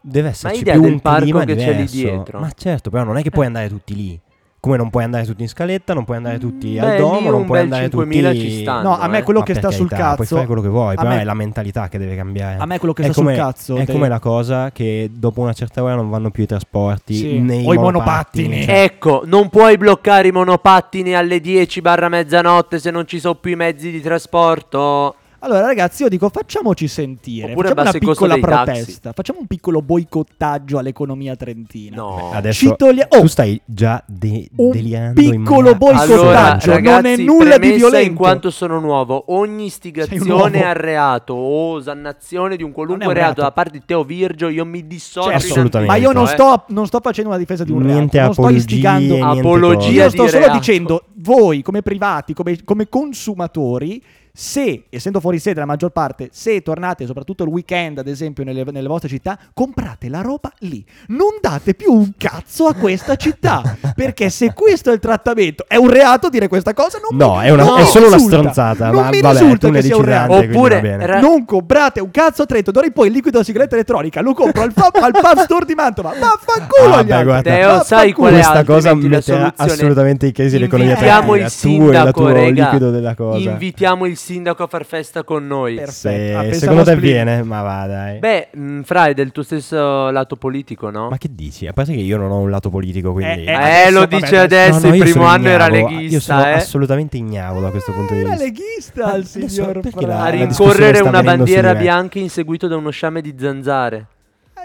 deve 0.01 0.29
esserci 0.29 0.63
più 0.63 0.83
un 0.83 0.99
parco 0.99 1.21
clima 1.23 1.45
che 1.45 1.55
c'è 1.55 1.65
lì 1.71 1.85
diverso. 1.85 1.95
dietro. 1.95 2.39
Ma 2.39 2.51
certo, 2.51 2.89
però 2.91 3.03
non 3.03 3.17
è 3.17 3.21
che 3.23 3.29
puoi 3.31 3.45
andare 3.47 3.67
tutti 3.69 3.95
lì. 3.95 4.19
Come 4.59 4.75
non 4.77 4.89
puoi 4.89 5.03
andare 5.05 5.25
tutti 5.25 5.41
in 5.41 5.47
scaletta, 5.47 5.93
non 5.93 6.03
puoi 6.03 6.17
andare 6.17 6.37
tutti 6.37 6.77
al 6.77 6.89
Beh, 6.89 6.97
domo, 6.97 7.19
lì 7.19 7.27
non 7.29 7.45
puoi 7.45 7.59
andare 7.59 7.85
5.000 7.87 7.89
tutti... 7.89 8.39
ci 8.39 8.61
stanno. 8.61 8.89
No, 8.89 8.97
a 8.99 9.07
me 9.07 9.19
eh. 9.19 9.23
quello 9.23 9.41
che 9.41 9.53
sta 9.53 9.71
sul 9.71 9.87
carità, 9.87 10.07
Puoi 10.15 10.17
cazzo. 10.17 10.35
fare 10.35 10.47
quello 10.47 10.61
che 10.61 10.67
vuoi, 10.67 10.93
a 10.95 10.97
però 11.01 11.09
me- 11.15 11.21
è 11.21 11.23
la 11.23 11.33
mentalità 11.33 11.87
che 11.87 11.97
deve 11.97 12.15
cambiare. 12.15 12.57
A 12.59 12.65
me 12.65 12.77
quello 12.77 12.93
che 12.93 13.03
è 13.03 13.05
sta 13.05 13.13
come, 13.13 13.33
sul 13.35 13.43
cazzo. 13.43 13.75
È 13.77 13.83
dei- 13.85 13.95
come 13.95 14.07
la 14.09 14.19
cosa 14.19 14.71
che 14.71 15.09
dopo 15.13 15.41
una 15.41 15.53
certa 15.53 15.81
ora 15.81 15.95
non 15.95 16.09
vanno 16.09 16.29
più 16.29 16.43
i 16.43 16.47
trasporti 16.47 17.13
Sì. 17.15 17.39
nei 17.39 17.65
O 17.65 17.73
i 17.73 17.77
monopattini. 17.77 18.47
monopattini. 18.47 18.63
cioè- 18.65 18.83
Ecco, 18.83 19.21
non 19.25 19.49
puoi 19.49 19.77
bloccare 19.77 20.27
i 20.27 20.31
monopattini 20.31 21.15
alle 21.15 21.39
10 21.39 21.81
barra 21.81 22.09
mezzanotte 22.09 22.79
se 22.79 22.91
non 22.91 23.07
ci 23.07 23.19
sono 23.19 23.35
più 23.35 23.51
i 23.51 23.55
mezzi 23.55 23.91
di 23.91 24.01
trasporto. 24.01 25.15
Allora, 25.41 25.61
ragazzi, 25.61 26.03
io 26.03 26.09
dico 26.09 26.29
facciamoci 26.29 26.87
sentire. 26.87 27.51
Oppure 27.51 27.69
facciamo 27.69 27.89
una 27.89 27.99
piccola 27.99 28.37
protesta. 28.37 29.11
Facciamo 29.13 29.39
un 29.39 29.47
piccolo 29.47 29.81
boicottaggio 29.81 30.77
all'economia 30.77 31.35
trentina. 31.35 31.95
No. 31.95 32.31
Adesso 32.33 32.67
Ci 32.69 32.73
toglie- 32.77 33.05
oh! 33.09 33.21
tu 33.21 33.27
stai 33.27 33.59
già 33.63 34.03
de- 34.05 34.49
Un 34.55 34.71
delirando 34.71 35.21
in 35.21 35.29
piccolo 35.43 35.75
boicottaggio. 35.75 36.13
Allora, 36.13 36.49
non 36.51 36.59
è 36.59 36.65
ragazzi, 36.65 37.23
nulla 37.23 37.57
di 37.57 37.71
violento. 37.71 38.09
in 38.09 38.15
quanto 38.15 38.49
sono 38.51 38.79
nuovo, 38.79 39.25
ogni 39.27 39.65
istigazione 39.65 40.65
al 40.65 40.75
reato 40.75 41.33
o 41.33 41.73
osannazione 41.75 42.57
di 42.57 42.63
un 42.63 42.71
qualunque 42.71 43.07
un 43.07 43.13
reato 43.13 43.35
reato. 43.35 43.41
da 43.41 43.51
parte 43.51 43.77
di 43.79 43.83
Teo 43.85 44.03
Virgio, 44.03 44.49
io 44.49 44.65
mi 44.65 44.85
dissocio 44.87 45.29
Certo, 45.29 45.45
Assolutamente. 45.45 45.93
Ma 45.93 45.99
io 45.99 46.11
non 46.11 46.25
eh. 46.25 46.27
sto, 46.27 46.63
non 46.67 46.85
sto 46.85 46.99
facendo 47.01 47.29
una 47.29 47.39
difesa 47.39 47.63
di 47.63 47.71
un 47.71 47.83
Niente 47.83 48.17
reato. 48.17 48.25
Non 48.25 48.33
sto 48.33 48.41
apologie, 48.41 48.75
istigando. 48.75 49.25
Apologia. 49.25 50.03
Io 50.03 50.09
sto 50.09 50.27
solo 50.27 50.39
reato. 50.39 50.57
dicendo, 50.57 51.03
voi 51.15 51.61
come 51.61 51.81
privati, 51.81 52.33
come, 52.33 52.57
come 52.63 52.89
consumatori, 52.89 54.01
se, 54.33 54.85
essendo 54.89 55.19
fuori 55.19 55.39
sede 55.39 55.59
la 55.59 55.65
maggior 55.65 55.89
parte, 55.91 56.29
se 56.31 56.61
tornate 56.61 57.05
soprattutto 57.05 57.43
il 57.43 57.49
weekend, 57.49 57.97
ad 57.97 58.07
esempio, 58.07 58.43
nelle, 58.43 58.63
nelle 58.63 58.87
vostre 58.87 59.09
città, 59.09 59.37
comprate 59.53 60.09
la 60.09 60.21
roba 60.21 60.51
lì. 60.59 60.83
Non 61.07 61.37
date 61.41 61.73
più 61.73 61.91
un 61.93 62.11
cazzo 62.17 62.65
a 62.67 62.73
questa 62.73 63.15
città. 63.15 63.61
perché 63.95 64.29
se 64.29 64.53
questo 64.53 64.91
è 64.91 64.93
il 64.93 64.99
trattamento, 64.99 65.65
è 65.67 65.75
un 65.75 65.89
reato 65.89 66.29
dire 66.29 66.47
questa 66.47 66.73
cosa? 66.73 66.99
Non 66.99 67.17
No, 67.17 67.37
mi, 67.39 67.45
è 67.45 67.49
una- 67.49 67.63
non 67.63 67.79
è 67.79 67.85
solo 67.85 68.07
una 68.07 68.17
stronzata, 68.19 68.91
Non 68.91 69.03
ma 69.03 69.09
mi 69.09 69.19
vabbè, 69.21 69.39
risulta 69.39 69.69
che 69.69 69.81
sia 69.81 69.97
un 69.97 70.03
reato. 70.05 70.33
Oppure 70.33 70.75
va 70.75 70.81
bene. 70.81 71.05
ra- 71.05 71.19
Non 71.19 71.45
comprate 71.45 71.99
un 71.99 72.11
cazzo 72.11 72.43
a 72.43 72.45
Trento, 72.45 72.71
d'ora 72.71 72.85
in 72.85 72.93
poi 72.93 73.07
il 73.07 73.13
liquido 73.13 73.37
da 73.39 73.43
sigaretta 73.43 73.75
elettronica 73.75 74.21
lo 74.21 74.33
compro 74.33 74.61
al, 74.61 74.71
fa- 74.71 74.91
al 74.93 75.11
pub 75.11 75.39
store 75.43 75.65
di 75.65 75.73
Mantova. 75.75 76.13
Vaffanculo 76.17 76.93
Ah, 76.93 76.97
agli 76.99 77.07
beh, 77.07 77.23
guarda. 77.23 77.41
Teo, 77.51 77.83
sai 77.83 78.13
qual 78.13 78.31
è 78.31 78.35
Questa 78.35 78.63
cosa 78.63 78.89
soluzione? 78.91 79.53
assolutamente 79.55 80.25
in 80.27 80.31
crisi 80.31 80.57
l'economia 80.57 80.93
Invitiamo 80.93 81.35
il 81.35 81.49
sindaco, 81.49 82.27
rega. 82.27 82.63
liquido 82.65 82.89
della 82.91 83.15
cosa. 83.15 83.49
Invitiamo 83.49 84.05
il 84.05 84.17
sindaco 84.19 84.63
a 84.63 84.67
far 84.67 84.85
festa 84.85 85.23
con 85.23 85.47
noi. 85.47 85.75
Perfetto. 85.75 85.97
Se- 86.41 86.47
Ah, 86.49 86.53
secondo 86.53 86.83
te 86.83 86.95
viene? 86.95 87.41
Ma 87.43 87.61
va 87.61 87.87
dai. 87.87 88.19
Beh, 88.19 88.49
mh, 88.53 88.81
Fra 88.81 89.07
è 89.07 89.13
del 89.13 89.31
tuo 89.31 89.43
stesso 89.43 90.09
lato 90.11 90.35
politico, 90.35 90.89
no? 90.89 91.09
Ma 91.09 91.17
che 91.17 91.29
dici? 91.31 91.65
A 91.67 91.73
parte 91.73 91.93
che 91.93 91.99
io 91.99 92.17
non 92.17 92.29
ho 92.31 92.39
un 92.39 92.49
lato 92.49 92.69
politico, 92.69 93.11
quindi... 93.13 93.45
Eh, 93.45 93.49
Eh, 93.49 93.53
adesso, 93.53 93.91
lo 93.93 93.99
vabbè, 94.01 94.15
dice 94.17 94.37
adesso- 94.37 94.79
No, 94.79 94.87
no, 94.89 94.95
il 94.95 95.01
primo 95.01 95.25
anno 95.25 95.47
era 95.47 95.67
ignavo. 95.67 95.89
Io 95.89 95.99
leghista, 96.01 96.19
sono 96.37 96.45
eh. 96.47 96.51
assolutamente 96.53 97.17
ignavo 97.17 97.59
da 97.61 97.69
questo 97.69 97.91
punto 97.93 98.13
di 98.13 98.19
Era 98.19 98.29
vista. 98.29 98.43
leghista 98.43 99.05
Ma 99.07 99.13
il 99.15 99.25
signor 99.25 99.79
Fra. 99.81 100.07
la- 100.07 100.23
A 100.23 100.29
rincorrere 100.29 100.99
una 100.99 101.23
bandiera 101.23 101.73
bianca 101.75 102.19
inseguito 102.19 102.67
da 102.67 102.75
uno 102.75 102.89
sciame 102.89 103.21
di 103.21 103.33
zanzare. 103.37 104.05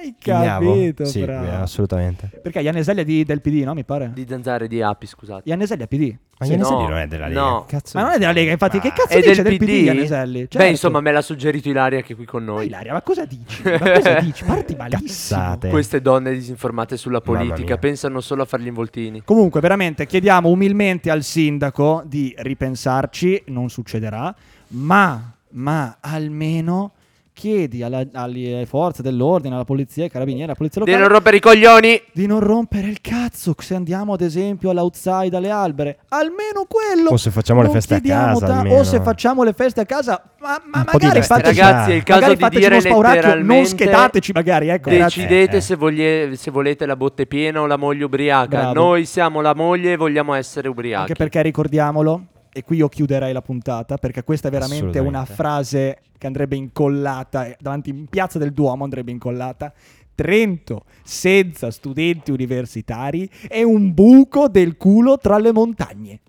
Hai 0.05 0.15
Ignavo? 0.23 0.73
capito, 0.73 1.05
Sì, 1.07 1.23
Fra. 1.23 1.43
eh, 1.45 1.55
assolutamente. 1.63 2.29
Perché 2.43 2.61
Ianeselli 2.61 3.01
è 3.01 3.05
di- 3.05 3.25
del 3.25 3.41
PD, 3.41 3.63
no? 3.65 3.73
Mi 3.73 3.85
pare. 3.85 4.11
Di 4.13 4.27
zanzare 4.29 4.69
di 4.69 4.83
api, 4.83 5.07
scusate. 5.07 5.43
Ianeselli 5.47 5.83
è 5.83 5.87
PD. 5.89 6.15
Ma 6.39 6.45
Sì, 6.47 6.51
Ianeselli 6.53 6.83
no, 6.83 6.89
non 6.89 6.99
è 6.99 7.07
della 7.07 7.29
Lega. 7.29 7.41
no. 7.41 7.65
Cazzo 7.67 7.97
Ma 7.97 8.05
non 8.05 8.13
è 8.15 8.19
della 8.19 8.33
Lega, 8.33 8.51
infatti. 8.53 8.81
Che 8.81 8.89
Ma- 8.89 8.95
cazzo 8.95 9.13
È 9.13 9.17
dice 9.21 9.43
del 9.43 9.45
del 9.45 9.57
PD, 9.57 9.65
PD? 9.65 9.85
Ianeselli? 9.85 10.41
Beh, 10.43 10.49
Certo. 10.51 10.67
insomma, 10.69 11.01
me 11.01 11.13
l'ha 11.13 11.23
suggerito 11.23 11.69
Ilaria 11.69 12.03
che 12.03 12.13
è 12.13 12.17
qui 12.17 12.25
con 12.27 12.45
Ma 12.45 12.53
noi. 12.53 12.67
Ilaria, 12.67 12.93
ma 12.93 13.01
cosa 13.03 13.25
dici? 13.25 13.63
Ma 13.65 13.79
cosa 13.79 14.21
dici? 14.21 14.45
Parti 14.45 14.75
malissimo. 14.77 15.41
Cazzate. 15.41 15.69
Queste 15.71 16.03
donne 16.03 16.33
disinformate 16.33 16.97
sulla 16.99 17.21
politica 17.21 17.79
pensano 17.79 18.21
solo 18.21 18.43
a 18.43 18.45
fare 18.45 18.63
gli 18.63 18.67
involtini. 18.67 19.23
Comunque, 19.25 19.61
veramente 19.61 20.07
chiediamo 20.07 20.49
umilmente 20.49 21.11
al 21.11 21.23
sindaco 21.23 22.03
di 22.05 22.35
ripensarci, 22.37 23.45
non 23.47 23.71
succederà, 23.71 24.35
ma, 24.69 25.33
ma 25.53 25.97
almeno 26.01 26.93
chiedi 27.35 27.83
alla- 27.83 28.07
alle 28.13 28.65
forze 28.67 29.03
dell'ordine, 29.03 29.55
alla 29.57 29.65
polizia, 29.65 30.05
ai 30.05 30.09
carabinieri, 30.11 30.45
alla 30.45 30.55
polizia 30.55 30.81
Di 30.83 30.87
locale 30.91 31.05
non 31.07 31.15
rompere 31.17 31.37
i 31.37 31.41
coglioni! 31.41 32.03
di 32.13 32.27
non 32.27 32.39
rompere 32.41 32.87
il 32.87 33.01
cazzo 33.01 33.55
se 33.59 33.75
andiamo 33.75 34.13
ad 34.15 34.21
esempio 34.21 34.71
all'outside 34.71 35.37
alle 35.37 35.51
albere 35.51 35.99
almeno 36.11 36.65
quello 36.69 37.11
O 37.11 37.17
se 37.17 37.31
facciamo 37.33 37.61
le 37.63 37.69
feste 37.71 37.97
a 37.97 38.01
casa, 38.01 38.47
almeno. 38.59 38.77
o 38.77 38.85
se 38.85 39.01
facciamo 39.01 39.43
le 39.43 39.53
feste 39.53 39.81
a 39.81 39.85
casa 39.85 40.23
ma, 40.41 40.63
ma 40.65 40.79
Un 40.79 40.85
di 40.99 41.05
magari 41.07 41.23
fateci 41.23 41.61
Ragazzi, 41.61 41.91
è 41.91 41.95
il 41.95 42.03
caso 42.05 42.35
di 42.35 42.49
dire 42.51 42.81
spauracchio 42.81 43.01
non 43.01 43.13
letteralmente 43.15 43.69
schedateci 43.69 44.33
magari 44.33 44.69
ecco. 44.69 44.91
Decidete 44.91 45.55
Eh, 45.55 45.57
eh. 45.57 45.61
Se, 45.61 45.75
voglie- 45.75 46.37
se 46.37 46.51
volete 46.53 46.87
la 46.87 46.97
botte 46.97 47.27
piena 47.27 47.61
o 47.63 47.67
la 47.67 47.77
moglie 47.77 48.05
ubriaca. 48.05 48.59
Bravo. 48.71 48.73
Noi 48.75 49.05
siamo 49.07 49.41
la 49.41 49.55
moglie 49.55 49.93
e 49.93 49.97
vogliamo 49.97 50.35
essere 50.35 50.69
ubriachi. 50.69 51.01
anche 51.01 51.15
perché 51.15 51.43
ricordiamolo 51.43 52.27
e 52.55 52.63
qui 52.63 52.77
io 52.77 52.89
chiuderei 52.89 53.33
la 53.33 53.43
puntata 53.43 53.97
perché 53.97 54.23
questa 54.23 54.47
è 54.47 54.51
veramente 54.51 55.01
una 55.01 55.25
frase 55.25 55.99
che 56.17 56.27
andrebbe 56.29 56.55
incollata 56.55 57.53
davanti 57.59 57.91
in 57.91 58.07
piazza 58.07 58.39
del 58.39 58.53
Duomo 58.53 58.85
andrebbe 58.85 59.11
incollata 59.11 59.73
Trento 60.15 60.85
senza 61.03 61.73
studenti 61.73 62.31
universitari 62.31 63.29
è 63.49 63.63
un 63.63 63.93
buco 63.93 64.49
del 64.49 64.77
culo 64.77 65.19
tra 65.19 65.39
le 65.39 65.53
montagne. 65.53 66.21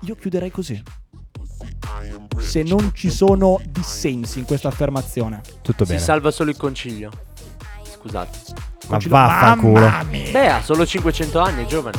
Io 0.00 0.16
chiuderei 0.16 0.50
così. 0.50 0.82
Se 2.38 2.62
non 2.64 2.90
ci 2.92 3.08
sono 3.08 3.60
dissensi 3.70 4.40
in 4.40 4.46
questa 4.46 4.66
affermazione. 4.68 5.42
Tutto 5.62 5.84
Si 5.84 5.92
bene. 5.92 6.02
salva 6.02 6.32
solo 6.32 6.50
il 6.50 6.56
concilio. 6.56 7.10
Scusate. 7.84 8.38
Ma 8.88 8.98
vaffanculo. 8.98 9.88
Beh, 10.32 10.48
ha 10.48 10.62
solo 10.62 10.84
500 10.84 11.38
anni, 11.38 11.62
è 11.62 11.66
giovane. 11.66 11.98